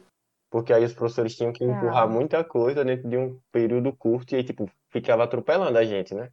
Porque 0.52 0.72
aí 0.72 0.84
os 0.86 0.94
professores 0.94 1.36
tinham 1.36 1.52
que 1.52 1.64
empurrar 1.66 2.04
Ah. 2.04 2.08
muita 2.08 2.44
coisa 2.44 2.86
dentro 2.86 3.10
de 3.10 3.18
um 3.18 3.38
período 3.52 3.92
curto 3.92 4.34
e 4.34 4.36
aí, 4.38 4.44
tipo, 4.44 4.70
ficava 4.92 5.24
atropelando 5.24 5.78
a 5.78 5.84
gente, 5.84 6.14
né? 6.14 6.30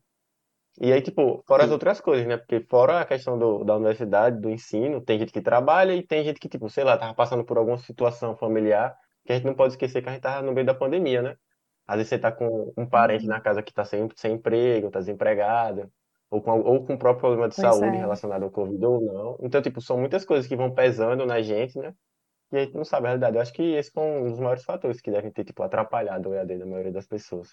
E 0.81 0.93
aí, 0.93 1.00
tipo, 1.00 1.43
fora 1.47 1.64
as 1.64 1.71
outras 1.71 2.00
coisas, 2.00 2.26
né? 2.26 2.37
Porque 2.37 2.61
fora 2.61 3.00
a 3.00 3.04
questão 3.04 3.38
do, 3.38 3.62
da 3.64 3.76
universidade, 3.76 4.40
do 4.40 4.50
ensino, 4.50 5.00
tem 5.00 5.19
gente 5.19 5.33
que 5.33 5.40
trabalha 5.40 5.95
e 5.95 6.04
tem 6.04 6.25
gente 6.25 6.40
que, 6.40 6.49
tipo, 6.49 6.69
sei 6.69 6.83
lá, 6.83 6.97
tava 6.99 7.14
passando 7.14 7.45
por 7.45 7.57
alguma 7.59 7.78
situação 7.78 8.37
familiar, 8.37 8.97
que 9.25 9.33
a 9.33 9.37
gente 9.37 9.47
não 9.47 9.54
pode 9.54 9.75
esquecer 9.75 10.02
que 10.02 10.09
a 10.09 10.12
gente 10.12 10.23
tava 10.23 10.43
no 10.43 10.52
meio 10.52 10.66
da 10.66 10.75
pandemia, 10.75 11.23
né? 11.23 11.37
Às 11.87 11.97
vezes 11.97 12.09
você 12.11 12.19
tá 12.19 12.33
com 12.33 12.73
um 12.76 12.87
parente 12.87 13.26
na 13.26 13.41
casa 13.41 13.63
que 13.63 13.73
tá 13.73 13.84
sem, 13.84 14.08
sem 14.17 14.32
emprego, 14.34 14.91
tá 14.91 14.99
desempregado, 14.99 15.91
ou 16.30 16.43
com, 16.43 16.60
ou 16.60 16.84
com 16.84 16.95
o 16.95 16.99
próprio 16.99 17.21
problema 17.21 17.49
de 17.49 17.54
Pois 17.54 17.69
saúde 17.69 17.97
é. 17.97 18.00
relacionado 18.00 18.43
ao 18.43 18.50
Covid 18.50 18.84
ou 18.84 19.00
não. 19.00 19.39
Então, 19.43 19.63
tipo, 19.63 19.80
são 19.80 19.99
muitas 19.99 20.25
coisas 20.25 20.47
que 20.47 20.56
vão 20.56 20.75
pesando 20.75 21.25
na 21.25 21.41
gente, 21.41 21.78
né? 21.78 21.95
E 22.52 22.56
a 22.56 22.65
gente 22.65 22.75
não 22.75 22.84
sabe 22.84 23.06
a 23.06 23.10
realidade. 23.10 23.37
Eu 23.37 23.43
acho 23.43 23.52
que 23.52 23.63
esse 23.63 23.91
foi 23.93 24.02
um 24.02 24.30
dos 24.30 24.41
maiores 24.41 24.65
fatores 24.65 25.00
que 25.00 25.10
devem 25.10 25.30
ter, 25.30 25.45
tipo, 25.45 25.63
atrapalhado 25.63 26.30
o 26.30 26.34
EAD 26.34 26.58
da 26.58 26.67
maioria 26.67 26.93
das 26.93 27.06
pessoas. 27.06 27.49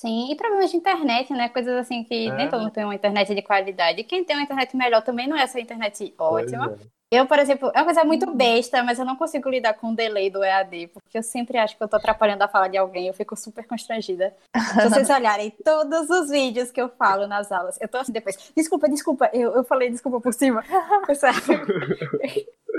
Sim, 0.00 0.30
e 0.30 0.36
problemas 0.36 0.70
de 0.70 0.76
internet, 0.76 1.32
né? 1.32 1.48
Coisas 1.48 1.74
assim 1.74 2.04
que 2.04 2.28
É. 2.28 2.36
nem 2.36 2.48
todo 2.48 2.60
mundo 2.60 2.70
tem 2.70 2.84
uma 2.84 2.94
internet 2.94 3.34
de 3.34 3.42
qualidade. 3.42 4.04
Quem 4.04 4.22
tem 4.22 4.36
uma 4.36 4.44
internet 4.44 4.76
melhor 4.76 5.02
também 5.02 5.26
não 5.26 5.36
é 5.36 5.42
essa 5.42 5.58
internet 5.58 6.14
ótima. 6.16 6.78
É. 7.10 7.18
Eu, 7.18 7.26
por 7.26 7.38
exemplo, 7.38 7.72
é 7.74 7.78
uma 7.78 7.86
coisa 7.86 8.04
muito 8.04 8.32
besta, 8.32 8.80
mas 8.84 9.00
eu 9.00 9.04
não 9.04 9.16
consigo 9.16 9.48
lidar 9.48 9.74
com 9.74 9.88
o 9.88 9.96
delay 9.96 10.30
do 10.30 10.44
EAD, 10.44 10.88
porque 10.88 11.18
eu 11.18 11.22
sempre 11.22 11.58
acho 11.58 11.76
que 11.76 11.82
eu 11.82 11.88
tô 11.88 11.96
atrapalhando 11.96 12.44
a 12.44 12.48
fala 12.48 12.68
de 12.68 12.76
alguém, 12.76 13.08
eu 13.08 13.14
fico 13.14 13.34
super 13.34 13.66
constrangida. 13.66 14.36
Se 14.54 14.88
vocês 14.88 15.08
olharem 15.10 15.50
todos 15.64 16.08
os 16.10 16.28
vídeos 16.28 16.70
que 16.70 16.80
eu 16.80 16.90
falo 16.90 17.26
nas 17.26 17.50
aulas, 17.50 17.80
eu 17.80 17.88
tô 17.88 17.96
assim 17.96 18.12
depois, 18.12 18.52
desculpa, 18.54 18.88
desculpa, 18.88 19.30
eu, 19.32 19.52
eu 19.52 19.64
falei 19.64 19.90
desculpa 19.90 20.20
por 20.20 20.34
cima? 20.34 20.62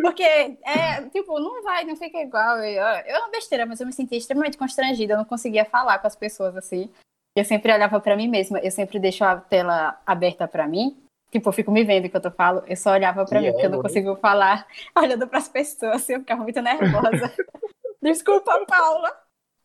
Porque, 0.01 0.23
é, 0.23 1.01
tipo, 1.11 1.37
não 1.39 1.61
vai, 1.63 1.83
não 1.83 1.97
fica 1.97 2.19
igual. 2.19 2.59
Eu, 2.59 2.81
eu 2.81 3.15
é 3.15 3.19
uma 3.19 3.31
besteira, 3.31 3.65
mas 3.65 3.81
eu 3.81 3.87
me 3.87 3.91
senti 3.91 4.15
extremamente 4.15 4.57
constrangida, 4.57 5.13
eu 5.13 5.17
não 5.17 5.25
conseguia 5.25 5.65
falar 5.65 5.99
com 5.99 6.07
as 6.07 6.15
pessoas 6.15 6.55
assim. 6.55 6.89
Eu 7.35 7.45
sempre 7.45 7.71
olhava 7.73 7.99
pra 7.99 8.15
mim 8.15 8.27
mesma, 8.27 8.59
eu 8.59 8.71
sempre 8.71 8.99
deixo 8.99 9.23
a 9.23 9.37
tela 9.37 9.99
aberta 10.05 10.47
pra 10.47 10.67
mim. 10.67 10.97
Tipo, 11.31 11.49
eu 11.49 11.53
fico 11.53 11.71
me 11.71 11.83
vendo 11.83 12.05
enquanto 12.07 12.25
eu 12.25 12.31
falo, 12.31 12.63
eu 12.65 12.75
só 12.75 12.91
olhava 12.91 13.23
pra 13.25 13.39
Que 13.39 13.45
mim, 13.45 13.51
porque 13.51 13.65
eu 13.67 13.69
não 13.69 13.77
ego, 13.77 13.87
hein? 13.87 13.93
consigo 13.93 14.15
falar 14.17 14.65
olhando 14.97 15.27
pras 15.27 15.47
pessoas, 15.47 15.97
assim, 15.97 16.13
eu 16.13 16.19
ficava 16.21 16.41
muito 16.41 16.61
nervosa. 16.61 17.31
Desculpa, 18.01 18.65
Paula. 18.65 19.15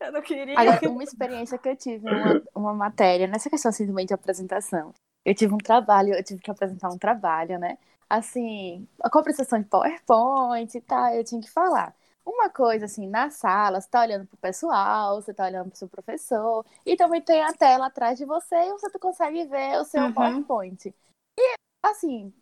Eu 0.01 0.13
não 0.13 0.21
queria. 0.21 0.59
Agora, 0.59 0.91
uma 0.91 1.03
experiência 1.03 1.57
que 1.57 1.69
eu 1.69 1.77
tive, 1.77 2.07
uma, 2.07 2.43
uma 2.55 2.75
matéria, 2.75 3.27
nessa 3.27 3.49
questão 3.49 3.71
assim 3.71 3.87
também 3.87 4.05
de 4.05 4.13
apresentação. 4.13 4.93
Eu 5.25 5.35
tive 5.35 5.55
um 5.55 5.59
trabalho, 5.59 6.13
eu 6.13 6.23
tive 6.23 6.41
que 6.43 6.51
apresentar 6.51 6.91
um 6.91 6.99
trabalho, 6.99 7.59
né? 7.59 7.79
Assim, 8.11 8.87
com 9.11 9.19
a 9.19 9.21
apresentação 9.23 9.59
de 9.59 9.65
PowerPoint 9.67 10.77
e 10.77 10.81
tal, 10.83 11.15
eu 11.15 11.25
tinha 11.25 11.41
que 11.41 11.51
falar. 11.51 11.95
Uma 12.25 12.49
coisa 12.49 12.87
assim, 12.87 13.07
na 13.07 13.31
sala, 13.31 13.81
você 13.81 13.89
tá 13.89 14.01
olhando 14.01 14.27
pro 14.27 14.37
pessoal, 14.39 15.21
você 15.21 15.35
tá 15.35 15.45
olhando 15.45 15.69
pro 15.69 15.79
seu 15.79 15.89
professor, 15.89 16.65
e 16.85 16.97
também 16.97 17.21
tem 17.21 17.43
a 17.43 17.53
tela 17.53 17.87
atrás 17.87 18.19
de 18.19 18.25
você 18.25 18.55
e 18.55 18.73
você 18.73 18.99
consegue 18.99 19.45
ver 19.45 19.79
o 19.79 19.85
seu 19.85 20.07
Uhum. 20.07 20.13
PowerPoint. 20.15 20.95
E, 21.39 21.55
assim, 21.85 22.33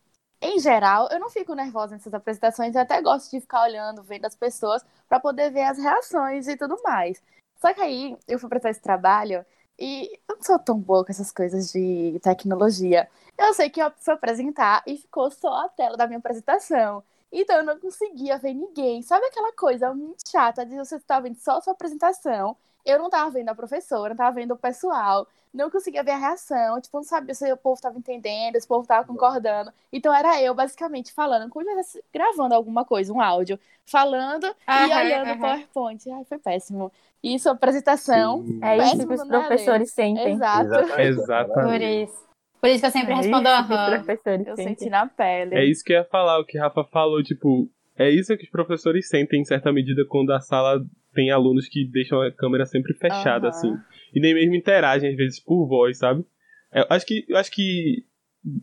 em 0.40 0.59
geral, 0.61 1.09
eu 1.11 1.18
não 1.18 1.31
fico 1.31 1.55
nervosa 1.55 1.95
nessas 1.95 2.14
apresentações, 2.14 2.75
eu 2.75 2.81
até 2.81 3.01
gosto 3.03 3.31
de 3.31 3.40
ficar 3.40 3.62
olhando, 3.62 4.03
vendo 4.03 4.25
as 4.25 4.37
pessoas, 4.37 4.85
para 5.09 5.18
poder 5.18 5.51
ver 5.51 5.62
as 5.62 5.79
reações 5.79 6.47
e 6.47 6.57
tudo 6.57 6.81
mais. 6.85 7.23
Só 7.61 7.73
que 7.75 7.81
aí 7.81 8.16
eu 8.29 8.38
fui 8.38 8.49
prestar 8.49 8.71
esse 8.71 8.81
trabalho 8.81 9.45
e 9.79 10.18
eu 10.29 10.37
não 10.37 10.42
sou 10.42 10.59
tão 10.59 10.79
boa 10.79 11.05
com 11.05 11.11
essas 11.12 11.33
coisas 11.33 11.73
de 11.73 12.21
tecnologia. 12.23 13.09
Eu 13.38 13.55
sei 13.55 13.71
que 13.71 13.81
eu 13.83 13.90
fui 13.97 14.14
apresentar 14.14 14.83
e 14.87 14.97
ficou 14.97 15.31
só 15.31 15.64
a 15.64 15.68
tela 15.68 15.97
da 15.97 16.07
minha 16.07 16.18
apresentação. 16.18 17.03
Então 17.33 17.57
eu 17.57 17.64
não 17.64 17.79
conseguia 17.79 18.37
ver 18.38 18.53
ninguém. 18.53 19.01
Sabe 19.03 19.27
aquela 19.27 19.53
coisa 19.53 19.95
muito 19.95 20.29
chata 20.31 20.66
de 20.66 20.77
você 20.77 20.97
estar 20.97 21.21
vendo 21.21 21.37
só 21.37 21.59
a 21.59 21.61
sua 21.62 21.73
apresentação? 21.73 22.57
Eu 22.85 22.99
não 22.99 23.09
tava 23.09 23.31
vendo 23.31 23.49
a 23.49 23.55
professora, 23.55 24.11
não 24.11 24.16
tava 24.16 24.35
vendo 24.35 24.53
o 24.53 24.57
pessoal, 24.57 25.27
não 25.55 25.71
conseguia 25.71 26.03
ver 26.03 26.12
a 26.12 26.16
reação, 26.16 26.81
tipo, 26.81 26.97
não 26.97 27.05
sabia 27.05 27.35
se 27.35 27.51
o 27.53 27.57
povo 27.57 27.81
tava 27.81 27.97
entendendo, 27.99 28.59
se 28.59 28.64
o 28.64 28.68
povo 28.68 28.87
tava 28.87 29.07
concordando. 29.07 29.73
Então 29.92 30.12
era 30.12 30.42
eu, 30.42 30.55
basicamente, 30.55 31.12
falando, 31.12 31.49
como 31.49 31.64
se 31.64 31.71
eu 31.71 31.79
estivesse 31.81 32.05
gravando 32.12 32.55
alguma 32.55 32.85
coisa, 32.85 33.12
um 33.12 33.21
áudio, 33.21 33.59
falando 33.87 34.47
e 34.47 34.53
Aham, 34.66 35.01
olhando 35.01 35.33
o. 35.33 35.38
PowerPoint. 35.38 36.11
Ai, 36.11 36.25
foi 36.25 36.38
péssimo. 36.38 36.92
Isso, 37.23 37.49
apresentação. 37.49 38.42
Sim. 38.45 38.59
É 38.62 38.79
isso 38.79 39.07
que 39.07 39.14
os 39.14 39.25
professores 39.25 39.92
sentem. 39.92 40.35
Exato. 40.35 40.68
Por 40.68 41.01
Exatamente. 41.01 42.03
isso. 42.03 42.32
Por 42.62 42.70
isso 42.70 42.79
que 42.81 42.87
eu 42.87 42.90
sempre 42.92 43.12
É 43.12 43.16
respondo 43.16 43.48
isso 43.48 43.66
que 43.66 43.72
os 43.75 43.79
aham. 43.81 43.90
professores 44.05 44.46
Eu 44.46 44.55
sentem. 44.57 44.77
senti 44.79 44.88
na 44.88 45.07
pele. 45.09 45.55
É 45.57 45.64
isso 45.64 45.83
que 45.85 45.92
eu 45.92 45.96
ia 45.96 46.05
falar, 46.05 46.38
o 46.38 46.44
que 46.44 46.57
Rafa 46.57 46.85
falou, 46.85 47.20
tipo, 47.20 47.68
é 47.98 48.09
isso 48.09 48.37
que 48.37 48.44
os 48.44 48.51
professores 48.51 49.09
sentem 49.09 49.40
em 49.40 49.44
certa 49.44 49.72
medida 49.72 50.05
quando 50.09 50.33
a 50.33 50.38
sala 50.40 50.81
tem 51.12 51.33
alunos 51.33 51.68
que 51.68 51.85
deixam 51.85 52.22
a 52.22 52.31
câmera 52.31 52.64
sempre 52.64 52.94
fechada, 52.94 53.48
Aham. 53.48 53.48
assim. 53.48 53.75
E 54.14 54.20
nem 54.20 54.33
mesmo 54.33 54.55
interagem, 54.55 55.11
às 55.11 55.16
vezes, 55.16 55.40
por 55.40 55.66
voz, 55.66 55.98
sabe? 55.98 56.25
Eu 56.72 56.87
acho 56.88 57.05
que, 57.05 57.25
eu 57.29 57.37
acho 57.37 57.51
que 57.51 58.05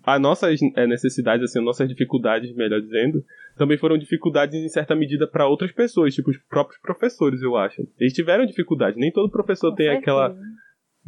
as 0.03 0.19
nossas 0.21 0.59
eh, 0.61 0.87
necessidades, 0.87 1.43
assim, 1.43 1.59
as 1.59 1.65
nossas 1.65 1.87
dificuldades, 1.89 2.55
melhor 2.55 2.79
dizendo, 2.81 3.23
também 3.57 3.77
foram 3.77 3.97
dificuldades 3.97 4.55
em 4.55 4.69
certa 4.69 4.95
medida 4.95 5.27
para 5.27 5.45
outras 5.45 5.73
pessoas, 5.73 6.15
tipo 6.15 6.29
os 6.31 6.37
próprios 6.37 6.79
professores, 6.81 7.41
eu 7.41 7.57
acho. 7.57 7.85
Eles 7.99 8.13
tiveram 8.13 8.45
dificuldade. 8.45 8.97
Nem 8.97 9.11
todo 9.11 9.29
professor 9.29 9.71
Com 9.71 9.75
tem 9.75 9.89
aquela 9.89 10.29
certeza. 10.29 10.47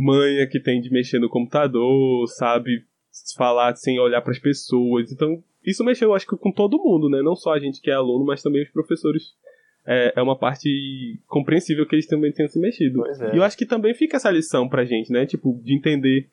Manha 0.01 0.47
que 0.47 0.59
tem 0.59 0.81
de 0.81 0.91
mexer 0.91 1.19
no 1.19 1.29
computador, 1.29 2.27
sabe? 2.27 2.83
Falar 3.37 3.75
sem 3.75 3.99
olhar 3.99 4.21
para 4.21 4.31
as 4.31 4.39
pessoas. 4.39 5.11
Então, 5.11 5.43
isso 5.63 5.83
mexeu, 5.83 6.13
acho 6.13 6.25
que, 6.25 6.35
com 6.35 6.51
todo 6.51 6.81
mundo, 6.81 7.09
né? 7.09 7.21
Não 7.21 7.35
só 7.35 7.53
a 7.53 7.59
gente 7.59 7.79
que 7.79 7.91
é 7.91 7.93
aluno, 7.93 8.25
mas 8.25 8.41
também 8.41 8.63
os 8.63 8.69
professores. 8.69 9.33
É, 9.85 10.13
é 10.15 10.21
uma 10.21 10.37
parte 10.37 11.19
compreensível 11.27 11.87
que 11.87 11.95
eles 11.95 12.05
também 12.05 12.31
tenham 12.31 12.49
se 12.49 12.59
mexido. 12.59 13.03
É. 13.07 13.33
E 13.33 13.37
eu 13.37 13.43
acho 13.43 13.57
que 13.57 13.65
também 13.65 13.95
fica 13.95 14.17
essa 14.17 14.29
lição 14.29 14.69
pra 14.69 14.85
gente, 14.85 15.11
né? 15.11 15.25
Tipo, 15.25 15.59
de 15.63 15.73
entender 15.73 16.27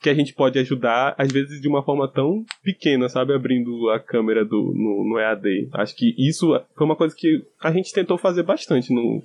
que 0.00 0.08
a 0.08 0.14
gente 0.14 0.34
pode 0.34 0.58
ajudar, 0.58 1.14
às 1.18 1.32
vezes 1.32 1.60
de 1.60 1.66
uma 1.66 1.82
forma 1.82 2.06
tão 2.06 2.44
pequena, 2.62 3.08
sabe? 3.08 3.32
Abrindo 3.32 3.90
a 3.90 3.98
câmera 3.98 4.44
do, 4.44 4.72
no, 4.74 5.08
no 5.08 5.18
EAD. 5.18 5.68
Acho 5.72 5.96
que 5.96 6.14
isso 6.16 6.48
foi 6.76 6.86
uma 6.86 6.96
coisa 6.96 7.14
que 7.16 7.44
a 7.60 7.72
gente 7.72 7.92
tentou 7.92 8.16
fazer 8.16 8.42
bastante. 8.44 8.92
No, 8.92 9.22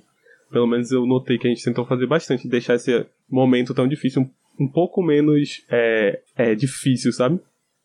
pelo 0.52 0.66
menos 0.66 0.92
eu 0.92 1.06
notei 1.06 1.38
que 1.38 1.46
a 1.46 1.50
gente 1.50 1.64
tentou 1.64 1.86
fazer 1.86 2.06
bastante. 2.06 2.46
Deixar 2.46 2.74
esse 2.74 3.06
momento 3.28 3.74
tão 3.74 3.88
difícil 3.88 4.22
um, 4.22 4.64
um 4.64 4.68
pouco 4.68 5.02
menos 5.02 5.64
é, 5.70 6.20
é, 6.36 6.54
difícil, 6.54 7.12
sabe? 7.12 7.40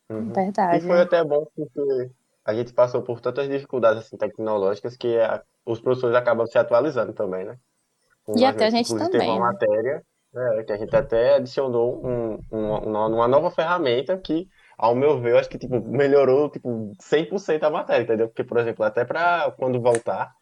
Uhum. 0.10 0.32
Verdade. 0.34 0.84
E 0.84 0.88
foi 0.88 1.00
até 1.00 1.24
bom 1.24 1.48
porque 1.56 2.12
a 2.46 2.54
gente 2.54 2.74
passou 2.74 3.02
por 3.02 3.20
tantas 3.20 3.50
dificuldades 3.50 4.06
assim, 4.06 4.18
tecnológicas 4.18 4.96
que 4.96 5.18
a, 5.18 5.42
os 5.66 5.80
professores 5.80 6.16
acabam 6.16 6.46
se 6.46 6.58
atualizando 6.58 7.14
também, 7.14 7.46
né? 7.46 7.58
E 8.36 8.44
até 8.44 8.66
a 8.66 8.70
gente 8.70 8.90
também, 8.90 9.10
Teve 9.10 9.26
uma 9.26 9.34
né? 9.36 9.40
matéria 9.40 10.04
é, 10.36 10.64
que 10.64 10.74
a 10.74 10.78
gente 10.78 10.96
até 10.96 11.36
adicionou 11.36 12.06
um, 12.06 12.40
um, 12.52 12.74
uma, 12.90 13.08
uma 13.08 13.28
nova 13.28 13.50
ferramenta 13.50 14.18
que, 14.18 14.48
ao 14.78 14.94
meu 14.94 15.20
ver, 15.20 15.32
eu 15.32 15.38
acho 15.38 15.50
que 15.50 15.58
tipo, 15.58 15.80
melhorou 15.82 16.50
tipo, 16.50 16.92
100% 17.02 17.64
a 17.64 17.70
matéria, 17.70 18.04
entendeu? 18.04 18.28
Porque, 18.28 18.44
por 18.44 18.58
exemplo, 18.58 18.84
até 18.84 19.06
para 19.06 19.52
quando 19.52 19.82
voltar 19.82 20.37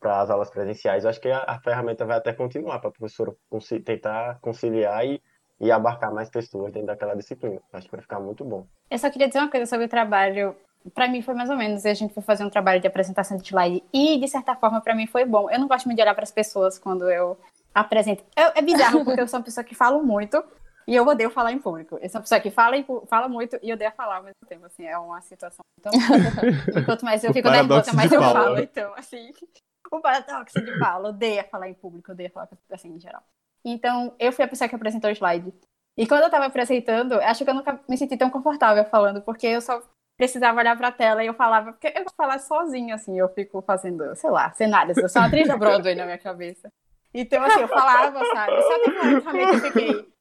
para 0.00 0.20
as 0.20 0.30
aulas 0.30 0.50
presenciais, 0.50 1.04
eu 1.04 1.10
acho 1.10 1.20
que 1.20 1.28
a, 1.30 1.44
a 1.46 1.60
ferramenta 1.60 2.04
vai 2.04 2.16
até 2.18 2.32
continuar 2.32 2.78
para 2.78 2.88
a 2.88 2.92
professora 2.92 3.34
conci- 3.50 3.80
tentar 3.80 4.38
conciliar 4.40 5.04
e, 5.04 5.20
e 5.60 5.70
abarcar 5.72 6.12
mais 6.14 6.30
pessoas 6.30 6.72
dentro 6.72 6.86
daquela 6.86 7.14
disciplina. 7.16 7.60
Acho 7.72 7.86
que 7.86 7.92
vai 7.92 8.00
ficar 8.00 8.20
muito 8.20 8.44
bom. 8.44 8.66
Eu 8.90 8.98
só 8.98 9.10
queria 9.10 9.26
dizer 9.28 9.40
uma 9.40 9.50
coisa 9.50 9.66
sobre 9.66 9.86
o 9.86 9.88
trabalho. 9.88 10.54
Pra 10.94 11.08
mim 11.08 11.20
foi 11.20 11.34
mais 11.34 11.50
ou 11.50 11.56
menos. 11.56 11.84
A 11.84 11.92
gente 11.94 12.14
foi 12.14 12.22
fazer 12.22 12.44
um 12.44 12.50
trabalho 12.50 12.80
de 12.80 12.86
apresentação 12.86 13.36
de 13.36 13.42
slide 13.48 13.82
e, 13.92 14.18
de 14.18 14.28
certa 14.28 14.54
forma, 14.54 14.80
pra 14.80 14.94
mim 14.94 15.06
foi 15.06 15.24
bom. 15.24 15.50
Eu 15.50 15.58
não 15.58 15.66
gosto 15.68 15.86
muito 15.86 15.96
de 15.96 16.02
olhar 16.02 16.14
pras 16.14 16.30
pessoas 16.30 16.78
quando 16.78 17.10
eu 17.10 17.36
apresento. 17.74 18.24
É, 18.36 18.60
é 18.60 18.62
bizarro, 18.62 19.04
porque 19.04 19.20
eu 19.20 19.28
sou 19.28 19.38
uma 19.40 19.44
pessoa 19.44 19.64
que 19.64 19.74
falo 19.74 20.02
muito 20.02 20.42
e 20.86 20.94
eu 20.94 21.04
odeio 21.06 21.28
falar 21.30 21.52
em 21.52 21.58
público. 21.58 21.98
Eu 22.00 22.08
sou 22.08 22.18
uma 22.20 22.22
pessoa 22.22 22.40
que 22.40 22.50
fala, 22.50 22.76
em 22.76 22.86
fala 23.08 23.28
muito 23.28 23.58
e 23.62 23.72
odeia 23.72 23.90
falar 23.90 24.18
ao 24.18 24.22
mesmo 24.22 24.46
tempo. 24.48 24.64
Assim, 24.64 24.86
é 24.86 24.96
uma 24.96 25.20
situação. 25.20 25.60
Então, 25.78 25.92
quanto 26.86 27.04
mais 27.04 27.22
eu 27.24 27.32
fico 27.34 27.48
nervosa, 27.50 27.92
mais 27.92 28.10
eu 28.12 28.20
falo. 28.22 28.58
Então, 28.60 28.94
assim. 28.94 29.32
O 29.90 30.00
paradoxo 30.00 30.60
de 30.60 30.78
Paula 30.78 31.10
odeia 31.10 31.44
falar 31.44 31.68
em 31.68 31.74
público, 31.74 32.12
odeia 32.12 32.30
falar 32.30 32.48
assim, 32.70 32.94
em 32.94 33.00
geral. 33.00 33.22
Então, 33.64 34.14
eu 34.18 34.32
fui 34.32 34.44
a 34.44 34.48
pessoa 34.48 34.68
que 34.68 34.74
apresentou 34.74 35.10
o 35.10 35.12
slide. 35.12 35.52
E 35.96 36.06
quando 36.06 36.22
eu 36.22 36.30
tava 36.30 36.46
apresentando, 36.46 37.14
acho 37.14 37.44
que 37.44 37.50
eu 37.50 37.54
nunca 37.54 37.80
me 37.88 37.96
senti 37.96 38.16
tão 38.16 38.30
confortável 38.30 38.84
falando, 38.84 39.20
porque 39.22 39.46
eu 39.46 39.60
só 39.60 39.82
precisava 40.16 40.58
olhar 40.58 40.76
pra 40.76 40.92
tela 40.92 41.22
e 41.22 41.26
eu 41.26 41.34
falava, 41.34 41.72
porque 41.72 41.92
eu 41.96 42.04
falar 42.16 42.38
sozinha, 42.38 42.94
assim, 42.94 43.18
eu 43.18 43.28
fico 43.30 43.62
fazendo, 43.62 44.14
sei 44.14 44.30
lá, 44.30 44.50
cenários. 44.52 44.96
Eu 44.96 45.08
sou 45.08 45.22
uma 45.22 45.28
atriz 45.28 45.48
da 45.48 45.56
Broadway 45.56 45.94
na 45.94 46.04
minha 46.04 46.18
cabeça. 46.18 46.70
Então, 47.12 47.42
assim, 47.42 47.60
eu 47.60 47.68
falava, 47.68 48.18
sabe? 48.24 48.62
Só 48.62 48.76
uma 48.76 49.30
hora 49.30 49.48
que 49.48 49.54
eu 49.54 49.60
fiquei. 49.60 50.12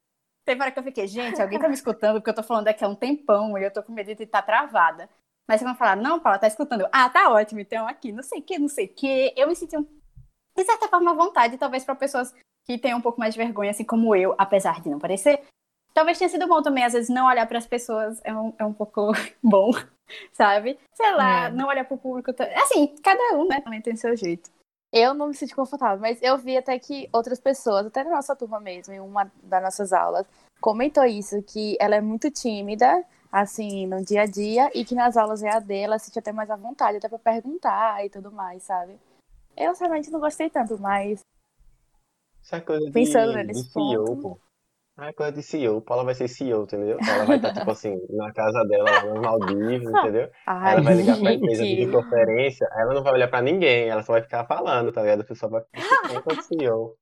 Teve 0.45 0.61
hora 0.61 0.71
que 0.71 0.79
eu 0.79 0.83
fiquei, 0.83 1.07
gente, 1.07 1.41
alguém 1.41 1.59
tá 1.59 1.67
me 1.67 1.73
escutando, 1.73 2.15
porque 2.15 2.29
eu 2.29 2.35
tô 2.35 2.41
falando 2.41 2.65
daqui 2.65 2.81
há 2.83 2.87
um 2.87 2.95
tempão 2.95 3.57
e 3.57 3.63
eu 3.63 3.73
tô 3.73 3.83
com 3.83 3.91
medo 3.91 4.15
de 4.15 4.23
estar 4.23 4.41
travada. 4.41 5.09
Mas 5.47 5.59
você 5.59 5.65
vai 5.65 5.75
falar, 5.75 5.95
não, 5.95 6.19
Paula, 6.19 6.37
tá 6.39 6.47
escutando. 6.47 6.81
Eu, 6.81 6.89
ah, 6.91 7.09
tá 7.09 7.29
ótimo, 7.31 7.61
então 7.61 7.87
aqui, 7.87 8.11
não 8.11 8.21
sei 8.23 8.39
o 8.39 8.43
que, 8.43 8.59
não 8.59 8.67
sei 8.67 8.85
o 8.85 8.93
que. 8.93 9.33
Eu 9.35 9.47
me 9.47 9.55
senti, 9.55 9.77
um, 9.77 9.83
de 10.57 10.63
certa 10.65 10.87
forma, 10.87 11.11
à 11.11 11.13
vontade, 11.13 11.57
talvez 11.57 11.85
para 11.85 11.95
pessoas 11.95 12.33
que 12.65 12.77
tenham 12.77 12.99
um 12.99 13.01
pouco 13.01 13.19
mais 13.19 13.33
de 13.33 13.39
vergonha, 13.39 13.71
assim 13.71 13.85
como 13.85 14.13
eu, 14.15 14.35
apesar 14.37 14.81
de 14.81 14.89
não 14.89 14.99
parecer. 14.99 15.41
Talvez 15.93 16.17
tenha 16.17 16.29
sido 16.29 16.47
bom 16.47 16.61
também, 16.61 16.83
às 16.83 16.93
vezes, 16.93 17.09
não 17.09 17.27
olhar 17.27 17.47
para 17.47 17.57
as 17.57 17.65
pessoas 17.65 18.19
é 18.23 18.33
um, 18.35 18.53
é 18.59 18.65
um 18.65 18.73
pouco 18.73 19.11
bom, 19.41 19.71
sabe? 20.33 20.77
Sei 20.93 21.11
lá, 21.13 21.45
É. 21.45 21.49
não 21.49 21.67
olhar 21.67 21.85
para 21.85 21.95
o 21.95 21.97
público. 21.97 22.31
Assim, 22.61 22.93
cada 23.01 23.37
um, 23.37 23.47
né, 23.47 23.61
também 23.61 23.81
tem 23.81 23.95
seu 23.95 24.15
jeito. 24.15 24.49
Eu 24.93 25.13
não 25.13 25.27
me 25.27 25.33
senti 25.33 25.55
confortável, 25.55 25.99
mas 25.99 26.21
eu 26.21 26.37
vi 26.37 26.57
até 26.57 26.77
que 26.79 27.09
outras 27.11 27.39
pessoas, 27.39 27.85
até 27.85 28.03
na 28.03 28.11
nossa 28.11 28.35
turma 28.35 28.59
mesmo, 28.59 28.93
em 28.93 28.99
uma 28.99 29.31
das 29.43 29.61
nossas 29.63 29.91
aulas, 29.93 30.25
comentou 30.61 31.03
isso, 31.05 31.41
que 31.43 31.77
ela 31.79 31.95
é 31.95 32.01
muito 32.01 32.31
tímida, 32.31 33.03
assim, 33.31 33.85
no 33.87 34.03
dia 34.03 34.21
a 34.23 34.25
dia, 34.25 34.69
e 34.73 34.83
que 34.85 34.95
nas 34.95 35.17
aulas 35.17 35.41
EAD 35.43 35.71
ela 35.75 35.99
se 35.99 36.05
sente 36.07 36.19
até 36.19 36.31
mais 36.31 36.49
à 36.49 36.55
vontade, 36.55 36.97
até 36.97 37.07
pra 37.09 37.19
perguntar 37.19 38.05
e 38.05 38.09
tudo 38.09 38.31
mais, 38.31 38.63
sabe? 38.63 38.97
Eu 39.55 39.73
realmente 39.73 40.09
não 40.11 40.19
gostei 40.19 40.49
tanto, 40.49 40.77
mas 40.79 41.19
Isso 42.43 42.55
é 42.55 42.61
coisa 42.61 42.85
de, 42.85 42.91
Pensando 42.91 43.33
de 43.37 43.43
nesse 43.43 43.63
CEO, 43.71 44.05
ponto. 44.05 44.21
pô. 44.21 44.39
É 44.99 45.13
coisa 45.13 45.31
de 45.31 45.43
CEO. 45.43 45.79
Paula 45.79 46.03
vai 46.03 46.15
ser 46.15 46.27
CEO, 46.27 46.63
entendeu? 46.63 46.97
Ela 47.07 47.25
vai 47.25 47.35
estar, 47.37 47.53
tipo 47.53 47.69
assim, 47.69 47.95
na 48.09 48.33
casa 48.33 48.63
dela, 48.63 48.89
lá 48.89 49.03
nos 49.05 49.19
Maldivos, 49.21 49.89
entendeu? 49.93 50.31
ai, 50.47 50.73
Ela 50.73 50.81
vai 50.81 50.95
ligar 50.95 51.19
pra 51.19 51.33
empresa 51.33 51.61
de 51.63 51.69
gente. 51.69 51.85
videoconferência, 51.85 52.67
ela 52.75 52.93
não 52.95 53.03
vai 53.03 53.13
olhar 53.13 53.27
pra 53.27 53.41
ninguém, 53.43 53.89
ela 53.89 54.01
só 54.01 54.13
vai 54.13 54.23
ficar 54.23 54.45
falando, 54.47 54.91
tá 54.91 55.01
ligado? 55.01 55.21
A 55.21 55.23
pessoa 55.23 55.51
vai 55.51 55.61
ficar 55.63 55.77
enquanto 56.15 56.41
CEO. 56.43 56.95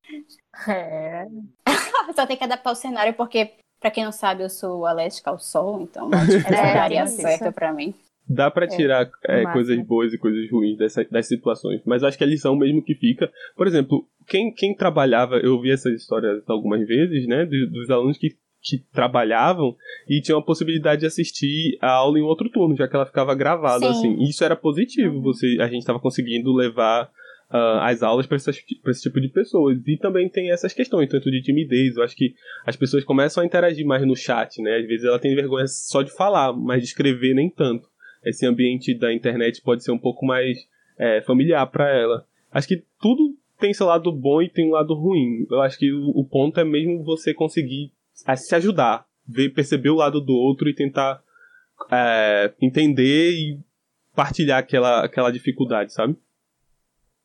É. 0.68 1.26
Só 2.16 2.26
tem 2.28 2.38
que 2.38 2.44
adaptar 2.44 2.72
o 2.72 2.76
cenário, 2.76 3.14
porque, 3.16 3.56
pra 3.86 3.92
quem 3.92 4.04
não 4.04 4.12
sabe, 4.12 4.42
eu 4.42 4.50
sou 4.50 4.84
alérgica 4.84 5.30
ao 5.30 5.38
sol, 5.38 5.80
então 5.84 6.10
acho 6.12 6.44
que 6.44 6.50
É, 6.56 6.90
tem 6.90 7.04
isso. 7.04 7.22
certo 7.22 7.54
pra 7.54 7.72
mim. 7.72 7.94
Dá 8.28 8.50
pra 8.50 8.68
tirar 8.68 9.08
é, 9.26 9.44
máximo. 9.44 9.54
coisas 9.54 9.86
boas 9.86 10.12
e 10.12 10.18
coisas 10.18 10.50
ruins 10.50 10.76
dessa, 10.76 11.06
das 11.12 11.28
situações, 11.28 11.82
mas 11.86 12.04
acho 12.04 12.18
que 12.18 12.24
a 12.24 12.28
lição 12.28 12.56
mesmo 12.56 12.84
que 12.84 12.96
fica. 12.96 13.32
Por 13.56 13.68
exemplo, 13.68 14.04
quem, 14.28 14.52
quem 14.52 14.76
trabalhava, 14.76 15.36
eu 15.38 15.62
vi 15.62 15.70
essas 15.70 15.94
histórias 15.94 16.42
algumas 16.50 16.84
vezes, 16.88 17.28
né, 17.28 17.46
dos, 17.46 17.72
dos 17.72 17.92
alunos 17.92 18.18
que, 18.18 18.30
que 18.64 18.80
trabalhavam 18.92 19.76
e 20.10 20.20
tinham 20.20 20.40
a 20.40 20.44
possibilidade 20.44 21.02
de 21.02 21.06
assistir 21.06 21.78
a 21.80 21.92
aula 21.92 22.18
em 22.18 22.24
outro 22.24 22.50
turno, 22.50 22.76
já 22.76 22.88
que 22.88 22.96
ela 22.96 23.06
ficava 23.06 23.36
gravada, 23.36 23.86
Sim. 23.86 23.92
assim. 23.92 24.24
Isso 24.24 24.44
era 24.44 24.56
positivo, 24.56 25.22
você, 25.22 25.58
a 25.62 25.68
gente 25.68 25.82
estava 25.82 26.00
conseguindo 26.00 26.52
levar 26.56 27.08
ah, 27.56 27.88
as 27.88 28.04
aulas 28.04 28.28
para 28.28 28.36
esse 28.36 29.02
tipo 29.02 29.22
de 29.22 29.30
pessoas. 29.30 29.78
E 29.88 29.96
também 29.96 30.28
tem 30.28 30.52
essas 30.52 30.74
questões, 30.74 31.08
tanto 31.10 31.32
de 31.32 31.42
timidez. 31.42 31.96
Eu 31.96 32.04
acho 32.04 32.16
que 32.16 32.36
as 32.66 32.76
pessoas 32.76 33.06
começam 33.06 33.42
a 33.42 33.46
interagir 33.46 33.86
mais 33.86 34.06
no 34.06 34.16
chat, 34.16 34.62
né? 34.62 34.78
Às 34.78 34.86
vezes 34.86 35.06
ela 35.06 35.18
tem 35.18 35.34
vergonha 35.34 35.66
só 35.66 36.02
de 36.02 36.12
falar, 36.12 36.52
mas 36.52 36.82
de 36.82 36.88
escrever 36.88 37.34
nem 37.34 37.50
tanto. 37.50 37.88
Esse 38.26 38.46
ambiente 38.46 38.94
da 38.94 39.14
internet 39.14 39.62
pode 39.62 39.86
ser 39.86 39.92
um 39.92 39.98
pouco 39.98 40.26
mais 40.26 40.68
é, 40.98 41.22
familiar 41.22 41.66
para 41.68 41.90
ela. 41.90 42.26
Acho 42.52 42.68
que 42.68 42.84
tudo 43.00 43.38
tem 43.58 43.74
seu 43.74 43.88
lado 43.88 44.12
bom 44.12 44.42
e 44.42 44.50
tem 44.50 44.68
um 44.68 44.74
lado 44.74 44.94
ruim. 44.94 45.48
Eu 45.50 45.62
acho 45.62 45.80
que 45.80 45.94
o, 45.94 46.10
o 46.10 46.26
ponto 46.26 46.60
é 46.60 46.66
mesmo 46.66 47.06
você 47.06 47.34
conseguir 47.34 47.94
é, 48.28 48.36
se 48.36 48.54
ajudar, 48.54 49.06
ver, 49.26 49.54
perceber 49.54 49.92
o 49.92 49.96
lado 49.96 50.20
do 50.20 50.34
outro 50.34 50.68
e 50.68 50.74
tentar 50.74 51.22
é, 51.90 52.52
entender 52.62 53.32
e 53.32 53.60
partilhar 54.14 54.60
aquela, 54.60 55.06
aquela 55.06 55.32
dificuldade, 55.32 55.94
sabe? 55.94 56.18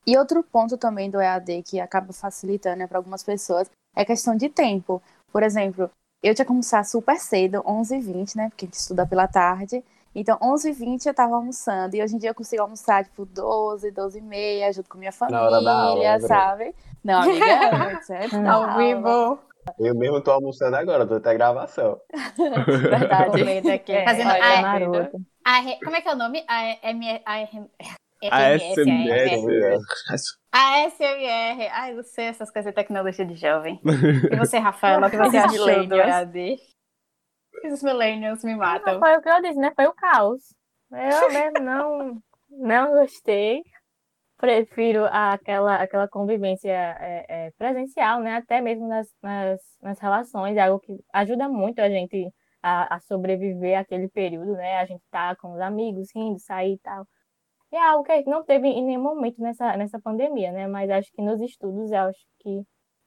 E 0.07 0.17
outro 0.17 0.43
ponto 0.43 0.77
também 0.77 1.11
do 1.11 1.21
EAD 1.21 1.63
que 1.63 1.81
acaba 1.81 2.13
facilitando 2.13 2.79
né, 2.79 2.87
para 2.87 2.99
algumas 2.99 3.23
pessoas 3.23 3.71
é 3.95 4.03
a 4.03 4.07
questão 4.07 4.37
de 4.37 4.49
tempo. 4.49 5.03
Por 5.33 5.43
exemplo, 5.43 5.91
eu 6.23 6.35
tinha 6.35 6.45
que 6.45 6.51
almoçar 6.51 6.85
super 6.85 7.19
cedo, 7.19 7.63
11h20, 7.67 8.37
né? 8.37 8.49
Porque 8.51 8.65
a 8.65 8.69
gente 8.69 8.75
estuda 8.75 9.07
pela 9.07 9.29
tarde. 9.29 9.83
Então, 10.15 10.37
11h20 10.43 11.07
eu 11.07 11.15
tava 11.15 11.37
almoçando. 11.37 11.95
E 11.95 12.03
hoje 12.03 12.17
em 12.17 12.19
dia 12.19 12.31
eu 12.31 12.35
consigo 12.35 12.63
almoçar, 12.63 13.05
tipo, 13.05 13.25
12, 13.25 13.91
12h30, 13.91 14.73
junto 14.73 14.89
com 14.89 14.99
minha 14.99 15.13
Na 15.29 15.43
hora 15.43 15.63
da 15.63 15.73
aula, 15.73 15.93
família, 15.93 16.19
né, 16.19 16.29
sabe? 16.29 16.75
Não, 17.05 17.21
amiga, 17.23 17.91
antes, 17.93 18.11
antes 18.11 18.43
da 18.43 18.53
Ao 18.53 18.77
vivo. 18.77 19.39
Eu 19.79 19.95
mesmo 19.95 20.21
tô 20.21 20.33
almoçando 20.33 20.77
agora, 20.77 21.07
tô 21.07 21.15
até 21.15 21.33
gravação. 21.35 22.01
Verdade. 22.67 23.71
Aqui. 23.71 23.93
É, 23.93 24.05
Fazendo 24.05 24.31
olha, 24.31 24.45
a, 25.45 25.57
a 25.57 25.61
re- 25.61 25.79
Como 25.85 25.97
é 25.97 26.01
que 26.01 26.09
é 26.09 26.13
o 26.13 26.17
nome? 26.17 26.45
A, 26.49 26.91
M, 26.91 27.23
a, 27.25 27.35
A 27.35 27.39
SMS. 28.23 29.41
SMS. 29.41 30.39
A 30.53 30.89
SMR. 30.91 31.69
Ai, 31.73 31.95
não 31.95 32.03
sei 32.03 32.27
essas 32.27 32.51
coisas 32.51 32.71
de 32.71 32.75
tecnologia 32.75 33.25
de 33.25 33.35
jovem. 33.35 33.81
E 34.31 34.37
você, 34.37 34.59
Rafaela, 34.59 35.07
o 35.07 35.11
que 35.11 35.17
você 35.17 35.37
achou 35.39 35.59
do 35.59 35.67
millennials. 35.67 36.09
EAD? 36.09 36.57
Os 37.73 37.83
millennials 37.83 38.45
me 38.45 38.53
Não 38.53 38.59
matam. 38.59 38.99
foi 38.99 39.17
o 39.17 39.23
que 39.23 39.29
eu 39.29 39.43
disse, 39.43 39.59
né? 39.59 39.73
Foi 39.75 39.87
o 39.87 39.95
caos. 39.95 40.43
Eu 40.93 41.33
mesmo 41.33 41.61
não, 41.61 42.23
não 42.51 42.91
gostei. 42.93 43.63
Prefiro 44.39 45.05
aquela, 45.11 45.77
aquela 45.77 46.09
convivência 46.09 46.71
é, 46.71 47.27
é, 47.29 47.51
presencial, 47.59 48.21
né? 48.21 48.37
Até 48.37 48.61
mesmo 48.61 48.89
nas, 48.89 49.07
nas, 49.23 49.61
nas 49.83 49.99
relações, 49.99 50.57
é 50.57 50.61
algo 50.61 50.81
que 50.81 50.97
ajuda 51.13 51.49
muito 51.49 51.81
a 51.81 51.91
gente 51.91 52.27
a, 52.63 52.97
a 52.97 53.01
sobreviver 53.01 53.79
aquele 53.79 54.09
período, 54.09 54.53
né? 54.53 54.79
A 54.79 54.87
gente 54.87 55.03
tá 55.11 55.37
com 55.37 55.53
os 55.53 55.61
amigos, 55.61 56.09
rindo, 56.15 56.39
sair 56.39 56.75
e 56.75 56.79
tal. 56.79 57.07
E 57.73 57.77
é 57.77 57.89
algo 57.89 58.05
que 58.05 58.13
a 58.13 58.17
gente 58.17 58.29
não 58.29 58.45
teve 58.45 58.67
em 58.67 58.85
nenhum 58.85 59.03
momento 59.03 59.41
nessa, 59.41 59.77
nessa 59.77 60.01
pandemia, 60.01 60.51
né? 60.51 60.67
Mas 60.67 60.91
acho 60.91 61.11
que 61.13 61.23
nos 61.23 61.41
estudos, 61.41 61.93
eu 61.93 61.99
acho 62.01 62.27
que 62.41 62.65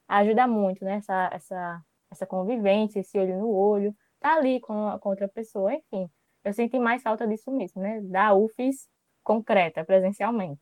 ajuda 0.08 0.48
muito, 0.48 0.86
né? 0.86 0.96
Essa, 0.96 1.30
essa, 1.34 1.82
essa 2.12 2.26
convivência, 2.26 3.00
esse 3.00 3.18
olho 3.18 3.38
no 3.40 3.50
olho, 3.50 3.94
tá 4.20 4.36
ali 4.36 4.62
com, 4.62 4.98
com 5.00 5.10
outra 5.10 5.28
pessoa, 5.28 5.74
enfim. 5.74 6.10
Eu 6.46 6.54
senti 6.54 6.80
mais 6.80 7.02
falta 7.02 7.28
disso 7.28 7.52
mesmo, 7.52 7.82
né? 7.82 8.02
Da 8.02 8.34
UFES 8.34 8.88
concreta, 9.22 9.84
presencialmente. 9.84 10.62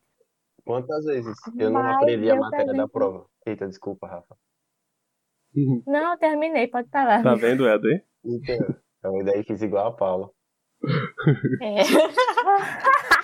Quantas 0.64 1.04
vezes 1.04 1.36
eu 1.56 1.70
não 1.70 1.82
Mas 1.82 1.96
aprendi 1.96 2.30
a 2.30 2.36
matéria 2.36 2.72
da 2.72 2.88
prova? 2.88 3.26
Eita, 3.46 3.68
desculpa, 3.68 4.06
Rafa. 4.06 4.36
Não, 5.86 6.16
terminei, 6.16 6.66
pode 6.68 6.88
falar. 6.88 7.22
Tá 7.22 7.34
vendo, 7.34 7.66
EAD? 7.66 8.02
Então, 8.24 8.56
então 8.98 9.24
daí 9.24 9.44
fiz 9.44 9.60
igual 9.62 9.88
a 9.88 9.92
Paula. 9.96 10.30
É. 11.60 11.82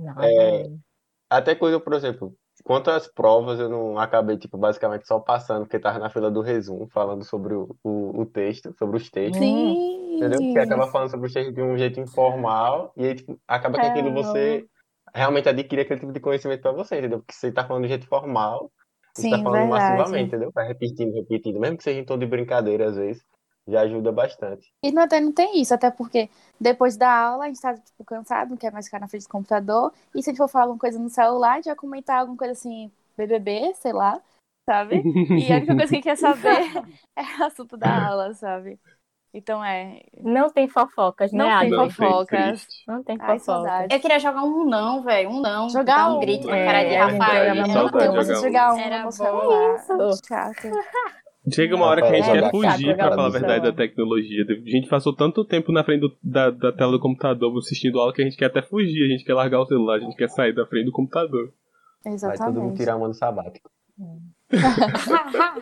Não, 0.00 0.22
É. 0.22 0.70
Até 1.30 1.54
coisa, 1.54 1.78
por 1.78 1.92
exemplo, 1.92 2.34
quanto 2.64 2.90
às 2.90 3.06
provas, 3.06 3.60
eu 3.60 3.68
não 3.68 3.98
acabei, 3.98 4.36
tipo, 4.36 4.58
basicamente 4.58 5.06
só 5.06 5.20
passando, 5.20 5.60
porque 5.60 5.78
tava 5.78 5.98
na 5.98 6.10
fila 6.10 6.30
do 6.30 6.40
resumo, 6.40 6.88
falando 6.88 7.24
sobre 7.24 7.54
o, 7.54 7.76
o, 7.84 8.22
o 8.22 8.26
texto, 8.26 8.74
sobre 8.76 8.96
os 8.96 9.08
textos. 9.08 9.38
Sim. 9.38 10.16
Entendeu? 10.16 10.40
Porque 10.40 10.58
acaba 10.58 10.86
falando 10.88 11.10
sobre 11.10 11.26
os 11.28 11.32
textos 11.32 11.54
de 11.54 11.62
um 11.62 11.78
jeito 11.78 12.00
informal, 12.00 12.92
e 12.96 13.06
aí, 13.06 13.14
tipo, 13.14 13.40
acaba 13.46 13.78
que 13.78 13.86
aquilo 13.86 14.12
você 14.12 14.66
realmente 15.14 15.48
adquire 15.48 15.82
aquele 15.82 16.00
tipo 16.00 16.12
de 16.12 16.20
conhecimento 16.20 16.62
pra 16.62 16.72
você, 16.72 16.98
entendeu? 16.98 17.20
Porque 17.20 17.32
você 17.32 17.52
tá 17.52 17.66
falando 17.66 17.84
de 17.84 17.88
jeito 17.90 18.06
formal, 18.06 18.70
você 19.14 19.22
Sim, 19.22 19.30
tá 19.30 19.38
falando 19.38 19.68
verdade. 19.68 19.92
massivamente, 19.92 20.28
entendeu? 20.28 20.50
Vai 20.52 20.66
repetindo, 20.66 21.14
repetindo, 21.14 21.60
mesmo 21.60 21.76
que 21.76 21.84
seja 21.84 22.00
em 22.00 22.04
tom 22.04 22.18
de 22.18 22.26
brincadeira, 22.26 22.88
às 22.88 22.96
vezes, 22.96 23.24
já 23.70 23.82
ajuda 23.82 24.10
bastante. 24.12 24.72
E 24.82 24.90
não, 24.92 25.02
até 25.02 25.20
não 25.20 25.32
tem 25.32 25.60
isso, 25.60 25.74
até 25.74 25.90
porque 25.90 26.30
depois 26.60 26.96
da 26.96 27.12
aula 27.12 27.44
a 27.44 27.48
gente 27.48 27.60
tá 27.60 27.74
tipo, 27.74 28.04
cansado, 28.04 28.50
não 28.50 28.56
quer 28.56 28.72
mais 28.72 28.86
ficar 28.86 29.00
na 29.00 29.08
frente 29.08 29.24
do 29.24 29.28
computador. 29.30 29.92
E 30.14 30.22
se 30.22 30.30
a 30.30 30.32
gente 30.32 30.38
for 30.38 30.48
falar 30.48 30.64
alguma 30.64 30.78
coisa 30.80 30.98
no 30.98 31.08
celular, 31.10 31.52
a 31.52 31.56
gente 31.56 31.66
vai 31.66 31.76
comentar 31.76 32.20
alguma 32.20 32.36
coisa 32.38 32.52
assim, 32.52 32.90
BBB, 33.16 33.74
sei 33.74 33.92
lá, 33.92 34.20
sabe? 34.68 35.02
E 35.38 35.52
a 35.52 35.56
única 35.56 35.76
coisa 35.76 35.88
que 35.88 35.96
a 35.96 35.98
gente 35.98 36.02
quer 36.04 36.16
saber 36.16 36.62
é 37.16 37.22
o 37.42 37.44
assunto 37.44 37.76
da 37.76 37.88
aula, 38.08 38.32
sabe? 38.34 38.78
Então 39.32 39.64
é. 39.64 40.00
não 40.20 40.50
tem 40.50 40.66
fofocas, 40.66 41.30
Não 41.30 41.46
né, 41.46 41.60
tem? 41.60 41.70
Não 41.70 41.86
tem 41.86 41.90
fofocas. 41.90 42.26
triste. 42.64 42.84
Não 42.88 43.02
tem 43.04 43.16
Ai, 43.20 43.38
fofoca. 43.38 43.44
saudade. 43.44 43.94
Eu 43.94 44.00
queria 44.00 44.18
jogar 44.18 44.42
um 44.42 44.64
não, 44.64 45.02
velho. 45.04 45.30
Um 45.30 45.40
não. 45.40 45.68
Jogar 45.68 45.84
dar 45.98 46.12
um 46.12 46.16
um. 46.16 46.20
grito 46.20 46.48
na 46.48 46.56
É, 46.56 46.66
cara 46.66 46.84
de 46.88 46.94
Rafael. 46.96 47.54
bom. 47.54 47.72
Saudade 47.72 48.26
Você 48.26 48.34
jogar 48.34 48.72
um. 48.72 48.74
jogar 48.74 48.74
um 48.74 48.78
Era 48.80 48.98
no 48.98 49.04
bom. 49.04 49.10
celular. 49.12 49.74
Isso. 49.76 51.19
Chega 51.52 51.74
uma 51.74 51.86
hora 51.86 52.02
que 52.02 52.08
a 52.08 52.12
gente 52.14 52.30
quer 52.30 52.50
fugir, 52.50 52.96
pra 52.96 53.08
falar 53.10 53.26
a 53.26 53.30
verdade, 53.30 53.64
da 53.64 53.72
tecnologia. 53.72 54.44
A 54.48 54.70
gente 54.70 54.88
passou 54.88 55.14
tanto 55.14 55.44
tempo 55.44 55.72
na 55.72 55.82
frente 55.82 56.00
do- 56.00 56.16
da, 56.22 56.50
da 56.50 56.70
tela 56.72 56.92
do 56.92 57.00
computador 57.00 57.56
assistindo 57.58 57.98
aula 57.98 58.12
que 58.12 58.20
a 58.20 58.24
gente 58.24 58.36
quer 58.36 58.46
até 58.46 58.60
fugir, 58.60 59.04
a 59.04 59.08
gente 59.08 59.24
quer 59.24 59.32
largar 59.34 59.60
o 59.60 59.66
celular, 59.66 59.96
a 59.96 60.00
gente 60.00 60.14
quer 60.16 60.28
sair 60.28 60.54
da 60.54 60.66
frente 60.66 60.84
do 60.86 60.92
computador. 60.92 61.50
Vai 62.04 62.12
todo 62.12 62.20
mundo 62.20 62.34
Exatamente. 62.36 62.76
tirar 62.76 62.96
uma 62.96 63.08
no 63.08 63.14
sabático. 63.14 63.70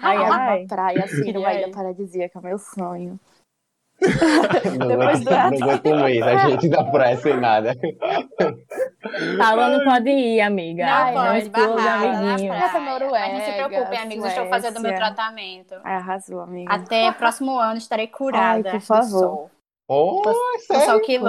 Ai, 0.02 0.16
ai. 0.16 0.60
Uma 0.62 0.66
praia 0.68 1.04
assim, 1.04 1.32
numa 1.32 1.52
ilha 1.52 1.70
paradisíaca, 1.70 2.40
meu 2.40 2.58
sonho. 2.58 3.18
Não 4.78 4.88
Depois 4.88 5.20
do 5.24 5.34
aguento, 5.34 5.84
não 5.84 5.96
um 5.96 6.04
mês, 6.04 6.22
a 6.22 6.36
gente 6.50 6.68
da 6.68 6.84
praia 6.84 7.16
sem 7.16 7.36
nada. 7.40 7.76
Paula 9.38 9.68
não 9.70 9.84
pode 9.84 10.10
ir, 10.10 10.40
amiga. 10.40 10.86
Não 10.86 10.92
Ai, 10.92 11.12
pode, 11.12 11.38
os 11.38 11.48
barrada 11.48 12.80
Noruega, 12.80 13.32
não 13.32 13.40
se 13.40 13.52
preocupe, 13.52 13.96
amigos, 13.96 14.24
eu 14.24 14.30
estou 14.30 14.46
fazendo 14.46 14.76
o 14.78 14.82
meu 14.82 14.94
tratamento. 14.94 15.74
Ai, 15.84 15.94
arrasou, 15.96 16.40
amiga. 16.40 16.72
Até 16.72 17.10
próximo 17.12 17.58
ano 17.58 17.78
estarei 17.78 18.06
curada 18.06 18.44
Ai, 18.44 18.62
por 18.62 18.78
do 18.78 18.80
favor. 18.80 19.50
Oh, 19.90 20.20
Do 20.22 20.34
sol 20.34 20.80
sério? 20.80 21.00
que. 21.00 21.18
Do. 21.18 21.26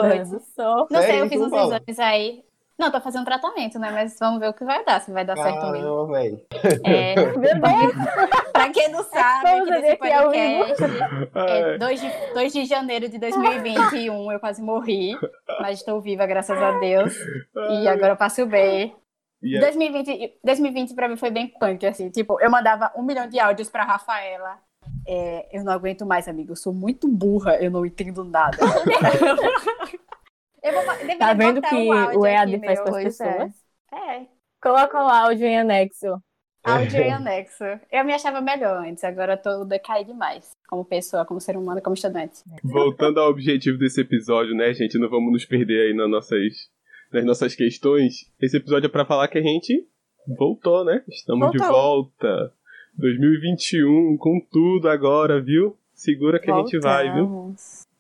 Não 0.92 1.02
sei, 1.02 1.22
eu 1.22 1.30
fiz 1.30 1.40
isso, 1.42 1.46
uns 1.46 1.54
exames 1.54 2.00
aí. 2.00 2.44
Não, 2.80 2.89
tô 2.89 3.02
fazendo 3.02 3.26
tratamento, 3.26 3.78
né? 3.78 3.92
Mas 3.92 4.18
vamos 4.18 4.39
ver 4.39 4.48
o 4.48 4.54
que 4.54 4.63
vai 4.63 4.86
dar, 4.86 5.02
se 5.02 5.12
vai 5.12 5.26
dar 5.26 5.36
certo 5.36 5.70
mesmo. 5.70 6.08
Caramba, 6.08 6.13
velho. 6.13 6.42
É, 6.86 7.13
Meu 7.36 7.60
Deus, 7.60 7.94
pra 8.54 8.70
quem 8.70 8.88
não 8.88 9.04
sabe, 9.04 9.50
aqui 9.50 9.70
nesse 9.70 9.82
vivo. 9.82 9.98
podcast, 9.98 10.84
é 11.36 11.78
2 11.78 12.02
de, 12.02 12.12
2 12.34 12.54
de 12.54 12.65
janeiro 12.65 13.10
de 13.10 13.20
2021, 13.20 14.32
eu 14.32 14.39
quase 14.39 14.62
morri, 14.62 15.13
mas 15.60 15.80
estou 15.80 16.00
viva, 16.00 16.26
graças 16.26 16.58
a 16.58 16.80
Deus. 16.80 17.13
E 17.70 17.86
agora 17.86 18.13
eu 18.13 18.18
passo 18.18 18.46
bem. 18.46 18.96
Aí, 19.44 19.60
2020, 19.60 20.39
2020 20.42 20.96
pra 20.96 21.10
mim 21.10 21.18
foi 21.18 21.32
bem 21.32 21.48
punk, 21.48 21.86
assim. 21.86 22.10
Tipo, 22.10 22.39
eu 22.39 22.50
mandava 22.50 22.94
um 22.96 23.04
milhão 23.04 23.28
de 23.28 23.42
áudios 23.42 23.70
pra 23.70 23.84
Rafaela. 23.84 24.58
É, 25.06 25.50
eu 25.52 25.65
não 25.65 25.74
aguento 25.74 26.06
mais, 26.06 26.30
amigo. 26.30 26.54
Eu 26.54 26.56
sou 26.56 26.74
muito 26.74 27.10
burra, 27.10 27.58
eu 27.58 27.70
não 27.70 27.86
entendo 27.86 28.24
nada. 28.24 28.58
eu 30.63 30.74
vou, 30.74 30.84
deveria 30.98 31.17
tá 31.17 31.34
vendo 31.34 31.62
que 31.62 31.76
um 31.76 31.91
áudio 31.93 32.19
o 32.19 32.26
EAD 32.26 32.56
aqui, 32.56 32.65
faz 32.65 32.80
com 32.80 32.86
as 32.86 32.91
Pois 32.91 33.19
é. 33.19 33.34
pessoas? 33.34 33.52
É, 33.93 34.26
Coloca 34.62 34.98
o 35.04 35.08
áudio 35.08 35.45
em 35.48 35.58
anexo. 35.60 36.22
áudio 36.63 37.02
em 37.02 37.12
anexo. 37.13 37.63
Eu 37.91 38.04
me 38.04 38.13
achava 38.13 38.41
melhor 38.41 38.86
antes, 38.86 39.04
agora 39.04 39.34
eu 39.34 39.38
tô 39.41 39.65
decaí 39.65 40.04
demais. 40.04 40.52
Como 40.67 40.84
pessoa, 40.86 41.26
como 41.26 41.39
ser 41.39 41.56
humano, 41.58 41.82
como 41.82 41.93
estudante. 41.95 42.41
voltando 42.63 43.19
ao 43.19 43.30
objetivo 43.30 43.78
desse 43.78 44.02
episódio, 44.02 44.54
né, 44.56 44.74
gente? 44.74 45.00
Não 45.00 45.10
vamos 45.10 45.32
nos 45.32 45.45
perder 45.45 45.88
aí 45.88 45.93
nas 45.95 46.10
nossas, 46.10 46.69
nas 47.12 47.24
nossas 47.26 47.56
questões. 47.56 48.30
Esse 48.41 48.58
episódio 48.58 48.88
é 48.88 48.91
pra 48.91 49.06
falar 49.06 49.28
que 49.30 49.38
a 49.38 49.41
gente 49.41 49.88
voltou, 50.38 50.84
né? 50.84 51.02
Estamos 51.08 51.52
de 51.52 51.58
Voltou. 51.58 51.76
volta. 51.76 52.54
2021, 52.98 54.17
com 54.17 54.39
tudo 54.52 54.89
agora, 54.89 55.41
viu? 55.41 55.76
Segura 55.93 56.39
que 56.39 56.52
a 56.52 56.58
gente 56.58 56.78
vai, 56.80 57.12
viu? 57.13 57.56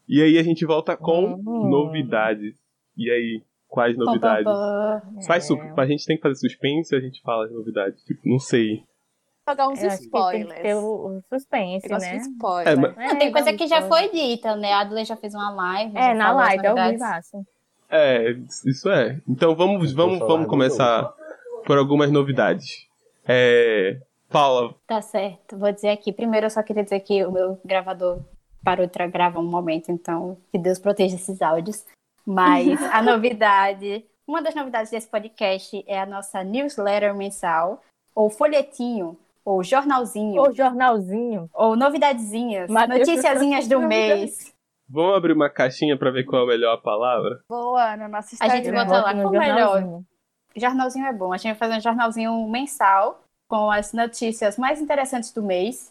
E 0.09 0.21
aí 0.23 0.37
a 0.39 0.43
gente 0.43 0.65
volta 0.65 0.97
com 0.97 1.25
Uhum. 1.35 1.69
novidades. 1.69 2.55
E 2.97 3.09
aí, 3.11 3.43
quais 3.67 3.95
Pam, 3.95 4.03
pam, 4.05 4.11
novidades? 4.11 4.43
pam. 4.43 5.01
Faz 5.27 5.45
su- 5.45 5.55
É. 5.55 5.73
A 5.77 5.85
gente 5.85 6.03
tem 6.05 6.15
que 6.17 6.23
fazer 6.23 6.35
suspense 6.35 6.95
a 6.95 6.99
gente 6.99 7.21
fala 7.21 7.45
as 7.45 7.51
novidades. 7.51 8.03
Tipo, 8.03 8.21
não 8.27 8.39
sei. 8.39 8.83
Jogar 9.47 9.67
uns 9.69 9.81
Eu 9.81 9.89
tem 9.89 9.97
que 9.97 10.03
spoilers. 10.05 10.61
ter 10.61 10.75
o, 10.75 10.79
o 11.17 11.21
suspense, 11.31 11.87
Eu 11.91 11.97
né? 11.99 12.17
spoiler. 12.17 12.67
É, 12.73 12.75
mas- 12.75 12.95
Não, 12.95 13.17
tem 13.19 13.27
É, 13.27 13.31
coisa 13.31 13.53
que 13.53 13.67
já 13.67 13.81
foi 13.83 14.09
dita, 14.09 14.55
né? 14.55 14.73
A 14.73 14.79
Adley 14.81 15.05
já 15.05 15.15
fez 15.15 15.33
uma 15.33 15.49
live. 15.51 15.95
É, 15.97 16.13
na 16.13 16.31
live, 16.33 16.65
é 16.65 16.71
o 16.71 16.75
novidades. 16.75 16.93
vivaço. 16.99 17.45
É, 17.91 18.31
isso 18.65 18.89
é. 18.89 19.19
Então 19.27 19.55
vamos, 19.55 19.91
vamos, 19.93 20.19
vamos 20.19 20.47
começar 20.47 21.11
por 21.65 21.77
algumas 21.77 22.11
novidades. 22.11 22.87
É, 23.27 23.99
Paula, 24.29 24.75
Tá 24.87 25.01
certo, 25.01 25.57
vou 25.57 25.71
dizer 25.71 25.89
aqui. 25.89 26.11
Primeiro, 26.13 26.45
eu 26.45 26.49
só 26.51 26.61
queria 26.61 26.83
dizer 26.83 26.99
que 26.99 27.23
o 27.25 27.31
meu 27.31 27.59
gravador 27.65 28.19
parou 28.63 28.85
de 28.87 29.07
gravar 29.07 29.39
um 29.39 29.43
momento, 29.49 29.91
então 29.91 30.37
que 30.51 30.57
Deus 30.57 30.79
proteja 30.79 31.15
esses 31.15 31.41
áudios. 31.41 31.85
Mas 32.25 32.81
a 32.93 33.01
novidade, 33.03 34.05
uma 34.27 34.41
das 34.41 34.53
novidades 34.55 34.91
desse 34.91 35.07
podcast 35.07 35.83
é 35.87 35.99
a 35.99 36.05
nossa 36.05 36.43
newsletter 36.43 37.15
mensal, 37.15 37.81
ou 38.15 38.29
folhetinho, 38.29 39.17
ou 39.45 39.63
jornalzinho, 39.63 40.41
O 40.41 40.53
jornalzinho. 40.53 41.49
ou 41.53 41.75
novidadezinhas, 41.75 42.69
Mateus 42.69 42.99
noticiazinhas 43.07 43.67
do 43.67 43.79
mês. 43.81 44.53
vamos 44.87 45.15
abrir 45.15 45.33
uma 45.33 45.49
caixinha 45.49 45.97
pra 45.97 46.11
ver 46.11 46.25
qual 46.25 46.41
é 46.41 46.45
a 46.45 46.47
melhor 46.47 46.77
palavra? 46.81 47.39
Boa, 47.49 47.95
no 47.97 48.07
nosso 48.09 48.35
A 48.41 48.47
gente 48.49 48.67
Instagram. 48.67 48.85
bota 48.85 49.01
lá, 49.01 49.13
qual 49.13 49.27
o 49.27 49.31
melhor? 49.31 50.01
Jornalzinho 50.55 51.05
é 51.07 51.13
bom. 51.13 51.31
A 51.31 51.37
gente 51.37 51.51
vai 51.51 51.55
fazer 51.55 51.77
um 51.77 51.81
jornalzinho 51.81 52.47
mensal 52.49 53.21
com 53.47 53.71
as 53.71 53.93
notícias 53.93 54.57
mais 54.57 54.81
interessantes 54.81 55.31
do 55.31 55.41
mês. 55.41 55.89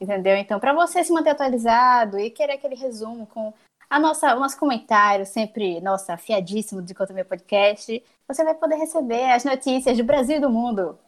Entendeu? 0.00 0.36
Então, 0.36 0.60
para 0.60 0.74
você 0.74 1.02
se 1.02 1.12
manter 1.12 1.30
atualizado 1.30 2.18
e 2.18 2.30
querer 2.30 2.54
aquele 2.54 2.74
resumo 2.74 3.26
com 3.26 3.52
a 3.88 3.98
nossa, 3.98 4.34
o 4.34 4.40
nosso 4.40 4.58
comentário, 4.58 5.24
sempre, 5.24 5.80
nossa, 5.80 6.14
afiadíssimo 6.14 6.82
de 6.82 6.94
Conta 6.94 7.14
Meu 7.14 7.24
Podcast, 7.24 8.02
você 8.28 8.44
vai 8.44 8.54
poder 8.54 8.76
receber 8.76 9.30
as 9.30 9.44
notícias 9.44 9.96
do 9.96 10.04
Brasil 10.04 10.36
e 10.36 10.40
do 10.40 10.50
mundo 10.50 10.98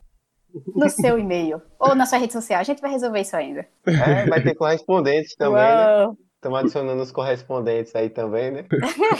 no 0.75 0.89
seu 0.91 1.19
e-mail 1.19 1.61
ou 1.79 1.95
na 1.95 2.07
sua 2.07 2.19
rede 2.19 2.33
social. 2.33 2.61
A 2.61 2.65
gente 2.65 2.81
vai 2.81 2.91
resolver 2.91 3.21
isso 3.21 3.37
ainda. 3.37 3.67
É, 3.87 4.27
vai 4.27 4.43
ter 4.43 4.55
correspondentes 4.55 5.35
também, 5.35 5.61
né? 5.61 6.15
Estamos 6.37 6.61
adicionando 6.61 7.03
os 7.03 7.11
correspondentes 7.11 7.97
aí 7.97 8.09
também, 8.09 8.53
né? 8.53 8.65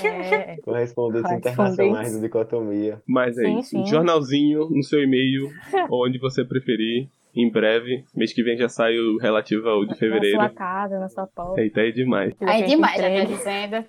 é. 0.05 0.57
Correspondentes 0.63 1.33
internacionais 1.33 2.13
do 2.13 2.21
Dicotomia. 2.21 3.03
Mas 3.05 3.37
é 3.37 3.43
Sim, 3.43 3.59
isso. 3.59 3.71
sim. 3.71 3.87
Jornalzinho 3.87 4.71
no 4.71 4.85
seu 4.85 5.03
e-mail, 5.03 5.51
onde 5.91 6.17
você 6.21 6.45
preferir. 6.45 7.09
Em 7.35 7.51
breve. 7.51 8.05
Mês 8.15 8.33
que 8.33 8.43
vem 8.43 8.57
já 8.57 8.69
sai 8.69 8.97
o 8.99 9.19
relativo 9.19 9.69
ao 9.69 9.83
de 9.85 9.91
Na 9.91 9.97
fevereiro. 9.97 10.39
sua 10.39 10.49
casa, 10.51 10.99
na 10.99 11.09
sua 11.09 11.27
porta. 11.27 11.61
Eita, 11.61 11.81
é 11.81 11.91
demais. 11.91 12.35
Aí 12.41 12.65
demais, 12.67 12.97
já 13.01 13.09
tá 13.09 13.25
dizendo. 13.25 13.85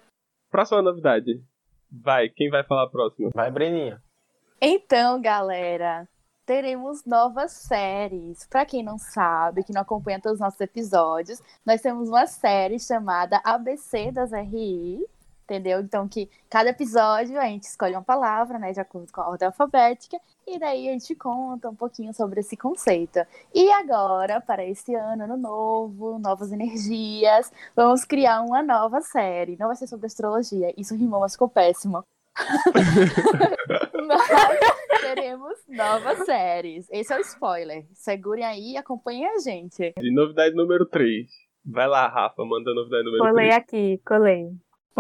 Próxima 0.52 0.82
novidade. 0.82 1.42
Vai, 1.92 2.30
quem 2.30 2.50
vai 2.50 2.64
falar 2.64 2.88
próximo? 2.90 3.32
Vai, 3.34 3.50
Breninha. 3.50 4.02
Então, 4.62 5.20
galera, 5.22 6.08
teremos 6.46 7.04
novas 7.06 7.52
séries. 7.52 8.46
Pra 8.48 8.66
quem 8.66 8.84
não 8.84 8.98
sabe, 8.98 9.64
que 9.64 9.74
não 9.74 9.82
acompanha 9.82 10.20
todos 10.22 10.36
os 10.36 10.40
nossos 10.42 10.60
episódios, 10.62 11.42
nós 11.66 11.82
temos 11.82 12.10
uma 12.10 12.28
série 12.28 12.80
chamada 12.80 13.40
ABC 13.44 14.12
das 14.12 14.32
RI. 14.32 15.00
Entendeu? 15.50 15.80
Então, 15.80 16.08
que 16.08 16.30
cada 16.48 16.70
episódio 16.70 17.40
a 17.40 17.46
gente 17.46 17.64
escolhe 17.64 17.96
uma 17.96 18.04
palavra, 18.04 18.60
né, 18.60 18.72
de 18.72 18.80
acordo 18.80 19.12
com 19.12 19.20
a 19.20 19.30
ordem 19.30 19.48
alfabética, 19.48 20.20
e 20.46 20.60
daí 20.60 20.88
a 20.88 20.92
gente 20.92 21.16
conta 21.16 21.68
um 21.72 21.76
pouquinho 21.76 22.14
sobre 22.14 22.42
esse 22.42 22.56
conceito. 22.56 23.20
E 23.52 23.72
agora, 23.72 24.40
para 24.40 24.64
esse 24.64 24.94
ano, 24.94 25.24
ano 25.24 25.38
novo, 25.38 26.20
novas 26.20 26.52
energias, 26.52 27.52
vamos 27.76 28.06
criar 28.06 28.42
uma 28.42 28.62
nova 28.62 29.02
série. 29.02 29.58
Não 29.60 29.66
vai 29.66 29.76
ser 29.76 29.88
sobre 29.88 30.06
astrologia, 30.06 30.72
isso 30.78 30.96
rimou, 30.96 31.22
mas 31.22 31.34
ficou 31.34 31.50
péssimo. 31.50 32.04
Mas 34.08 35.02
teremos 35.02 35.58
novas 35.68 36.26
séries. 36.26 36.88
Esse 36.90 37.12
é 37.12 37.18
o 37.18 37.22
spoiler. 37.22 37.86
Segurem 37.94 38.46
aí 38.46 38.74
e 38.74 38.78
acompanhem 38.78 39.28
a 39.28 39.40
gente. 39.40 39.94
De 39.98 40.14
novidade 40.14 40.56
número 40.56 40.86
3. 40.86 41.28
Vai 41.66 41.88
lá, 41.88 42.08
Rafa, 42.08 42.46
manda 42.46 42.72
a 42.72 42.74
novidade 42.74 43.04
número 43.04 43.24
Colei 43.24 43.50
3. 43.50 43.58
aqui, 43.58 44.02
colei. 44.06 44.48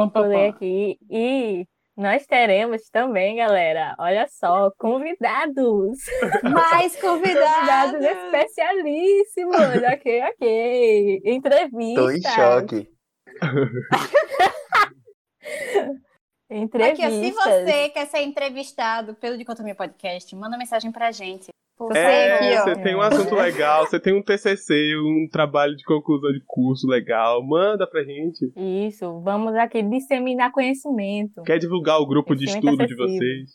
Pam, 0.07 0.09
pam, 0.09 0.29
pam. 0.29 0.49
aqui. 0.49 0.97
E 1.09 1.65
nós 1.97 2.25
teremos 2.25 2.89
também, 2.89 3.35
galera, 3.37 3.95
olha 3.99 4.25
só, 4.29 4.71
convidados. 4.77 5.97
Mais 6.43 6.95
Convidados 6.95 7.91
convidados! 7.91 8.01
especialíssimos. 8.05 9.57
ok, 9.93 10.21
ok. 10.33 11.21
Entrevistas. 11.25 12.03
Tô 12.03 12.09
em 12.11 12.21
choque. 12.21 12.89
Aqui, 16.51 16.57
Entrevistas. 16.61 17.11
ó, 17.11 17.13
se 17.13 17.31
você 17.65 17.89
quer 17.89 18.07
ser 18.07 18.21
entrevistado 18.21 19.13
pelo 19.15 19.37
Dicotomia 19.37 19.75
Podcast, 19.75 20.35
manda 20.35 20.57
mensagem 20.57 20.91
pra 20.91 21.11
gente. 21.11 21.49
Você 21.79 21.97
É, 21.97 22.33
aqui, 22.33 22.57
você 22.57 22.83
tem 22.83 22.93
um 22.95 23.01
assunto 23.01 23.33
legal, 23.35 23.85
você 23.85 23.97
tem 23.99 24.13
um 24.13 24.21
TCC, 24.21 24.97
um 24.97 25.29
trabalho 25.31 25.77
de 25.77 25.83
conclusão 25.85 26.29
de 26.31 26.43
curso 26.45 26.85
legal, 26.85 27.41
manda 27.41 27.87
pra 27.87 28.03
gente. 28.03 28.51
Isso, 28.57 29.21
vamos 29.21 29.55
aqui 29.55 29.81
disseminar 29.81 30.51
conhecimento. 30.51 31.41
Quer 31.43 31.57
divulgar 31.57 31.99
o 31.99 32.05
grupo 32.05 32.35
de 32.35 32.45
estudo 32.45 32.75
de 32.77 32.83
acessível. 32.83 33.07
vocês? 33.07 33.49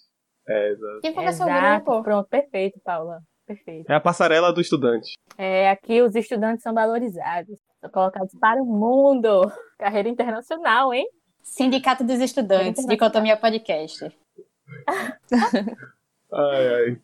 É, 0.48 0.70
exato. 0.70 1.00
Quem 1.02 1.12
seu 1.12 1.46
Exato, 1.46 1.84
grupo? 1.84 2.02
pronto, 2.02 2.28
perfeito, 2.28 2.80
Paula. 2.82 3.20
Perfeito. 3.46 3.90
É 3.90 3.94
a 3.94 4.00
passarela 4.00 4.52
do 4.52 4.60
estudante. 4.60 5.12
É, 5.37 5.68
aqui 5.68 6.00
os 6.00 6.14
estudantes 6.14 6.62
são 6.62 6.72
valorizados, 6.72 7.58
são 7.78 7.90
colocados 7.90 8.32
para 8.40 8.62
o 8.62 8.64
mundo. 8.64 9.42
Carreira 9.78 10.08
internacional, 10.08 10.94
hein? 10.94 11.06
Sindicato 11.42 12.02
dos 12.02 12.20
Estudantes, 12.20 12.87
Dicotomia 12.87 13.37
Podcast. 13.37 14.10
Ai, 16.32 16.68
ai. 16.74 17.00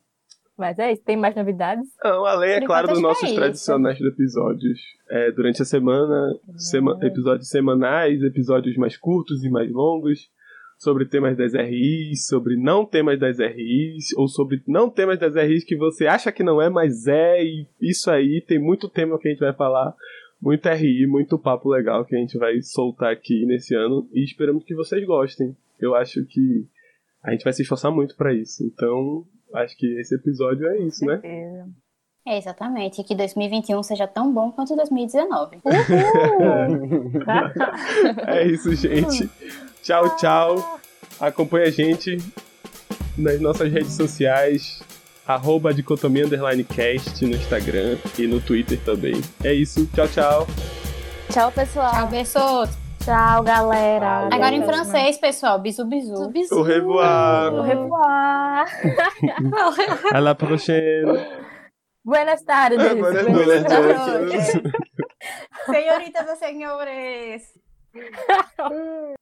Mas 0.61 0.77
é 0.77 0.91
isso, 0.91 1.01
tem 1.03 1.17
mais 1.17 1.35
novidades? 1.35 1.89
Não, 2.03 2.23
além, 2.23 2.51
é 2.51 2.61
claro, 2.61 2.87
dos 2.87 3.01
nossos 3.01 3.23
é 3.23 3.27
isso. 3.27 3.35
tradicionais 3.35 3.99
episódios. 3.99 4.79
É, 5.09 5.31
durante 5.31 5.59
a 5.59 5.65
semana, 5.65 6.35
sema- 6.55 6.99
episódios 7.01 7.49
semanais, 7.49 8.21
episódios 8.21 8.77
mais 8.77 8.95
curtos 8.95 9.43
e 9.43 9.49
mais 9.49 9.71
longos, 9.71 10.29
sobre 10.77 11.05
temas 11.05 11.35
das 11.35 11.53
RIs, 11.53 12.27
sobre 12.27 12.55
não 12.55 12.85
temas 12.85 13.19
das 13.19 13.39
RIs, 13.39 14.15
ou 14.15 14.27
sobre 14.27 14.61
não 14.67 14.87
temas 14.87 15.17
das 15.17 15.33
RIs 15.35 15.63
que 15.63 15.75
você 15.75 16.05
acha 16.05 16.31
que 16.31 16.43
não 16.43 16.61
é, 16.61 16.69
mas 16.69 17.07
é, 17.07 17.43
e 17.43 17.65
isso 17.81 18.11
aí, 18.11 18.39
tem 18.47 18.59
muito 18.59 18.87
tema 18.87 19.17
que 19.17 19.27
a 19.27 19.31
gente 19.31 19.39
vai 19.39 19.53
falar, 19.53 19.95
muito 20.39 20.69
RI, 20.69 21.07
muito 21.07 21.39
papo 21.39 21.69
legal 21.69 22.05
que 22.05 22.15
a 22.15 22.19
gente 22.19 22.37
vai 22.37 22.61
soltar 22.61 23.11
aqui 23.11 23.47
nesse 23.47 23.73
ano, 23.73 24.07
e 24.13 24.23
esperamos 24.23 24.63
que 24.63 24.75
vocês 24.75 25.03
gostem. 25.05 25.57
Eu 25.79 25.95
acho 25.95 26.23
que 26.25 26.65
a 27.23 27.31
gente 27.31 27.43
vai 27.43 27.51
se 27.53 27.63
esforçar 27.63 27.91
muito 27.91 28.15
pra 28.15 28.31
isso, 28.31 28.63
então 28.63 29.25
acho 29.55 29.77
que 29.77 29.99
esse 29.99 30.15
episódio 30.15 30.67
é 30.67 30.79
isso, 30.79 31.05
né? 31.05 31.21
É, 32.25 32.37
exatamente. 32.37 33.03
Que 33.03 33.15
2021 33.15 33.81
seja 33.83 34.07
tão 34.07 34.33
bom 34.33 34.51
quanto 34.51 34.75
2019. 34.75 35.59
É 38.27 38.45
isso, 38.45 38.73
gente. 38.75 39.29
Tchau, 39.81 40.15
tchau. 40.15 40.79
Acompanha 41.19 41.67
a 41.67 41.71
gente 41.71 42.17
nas 43.17 43.39
nossas 43.39 43.71
redes 43.71 43.93
sociais. 43.93 44.81
Arroba 45.25 45.73
dicotomia 45.73 46.25
underline 46.25 46.63
cast 46.63 47.23
no 47.25 47.35
Instagram 47.35 47.97
e 48.17 48.27
no 48.27 48.41
Twitter 48.41 48.79
também. 48.83 49.21
É 49.43 49.53
isso. 49.53 49.85
Tchau, 49.87 50.07
tchau. 50.07 50.47
Tchau, 51.29 51.51
pessoal. 51.51 51.91
Tchau, 51.91 52.07
beijos. 52.09 52.90
Tchau, 53.03 53.43
galera. 53.43 54.27
Agora 54.31 54.53
em 54.53 54.63
francês, 54.63 55.17
pessoal. 55.17 55.59
Bisu, 55.59 55.85
bisu. 55.85 56.29
Bisu. 56.29 56.55
Au 56.55 56.61
revoir. 56.63 57.53
Au 57.53 57.61
revoir. 57.63 58.65
À 60.13 60.19
la 60.21 60.35
prochaine. 60.35 61.05
Buenas 62.03 62.43
tardes. 62.43 62.79
É, 62.83 62.95
buenas 62.95 63.63
tardes. 63.63 64.61
Senhoritas 65.65 66.27
e 66.29 66.35
senhores. 66.37 67.43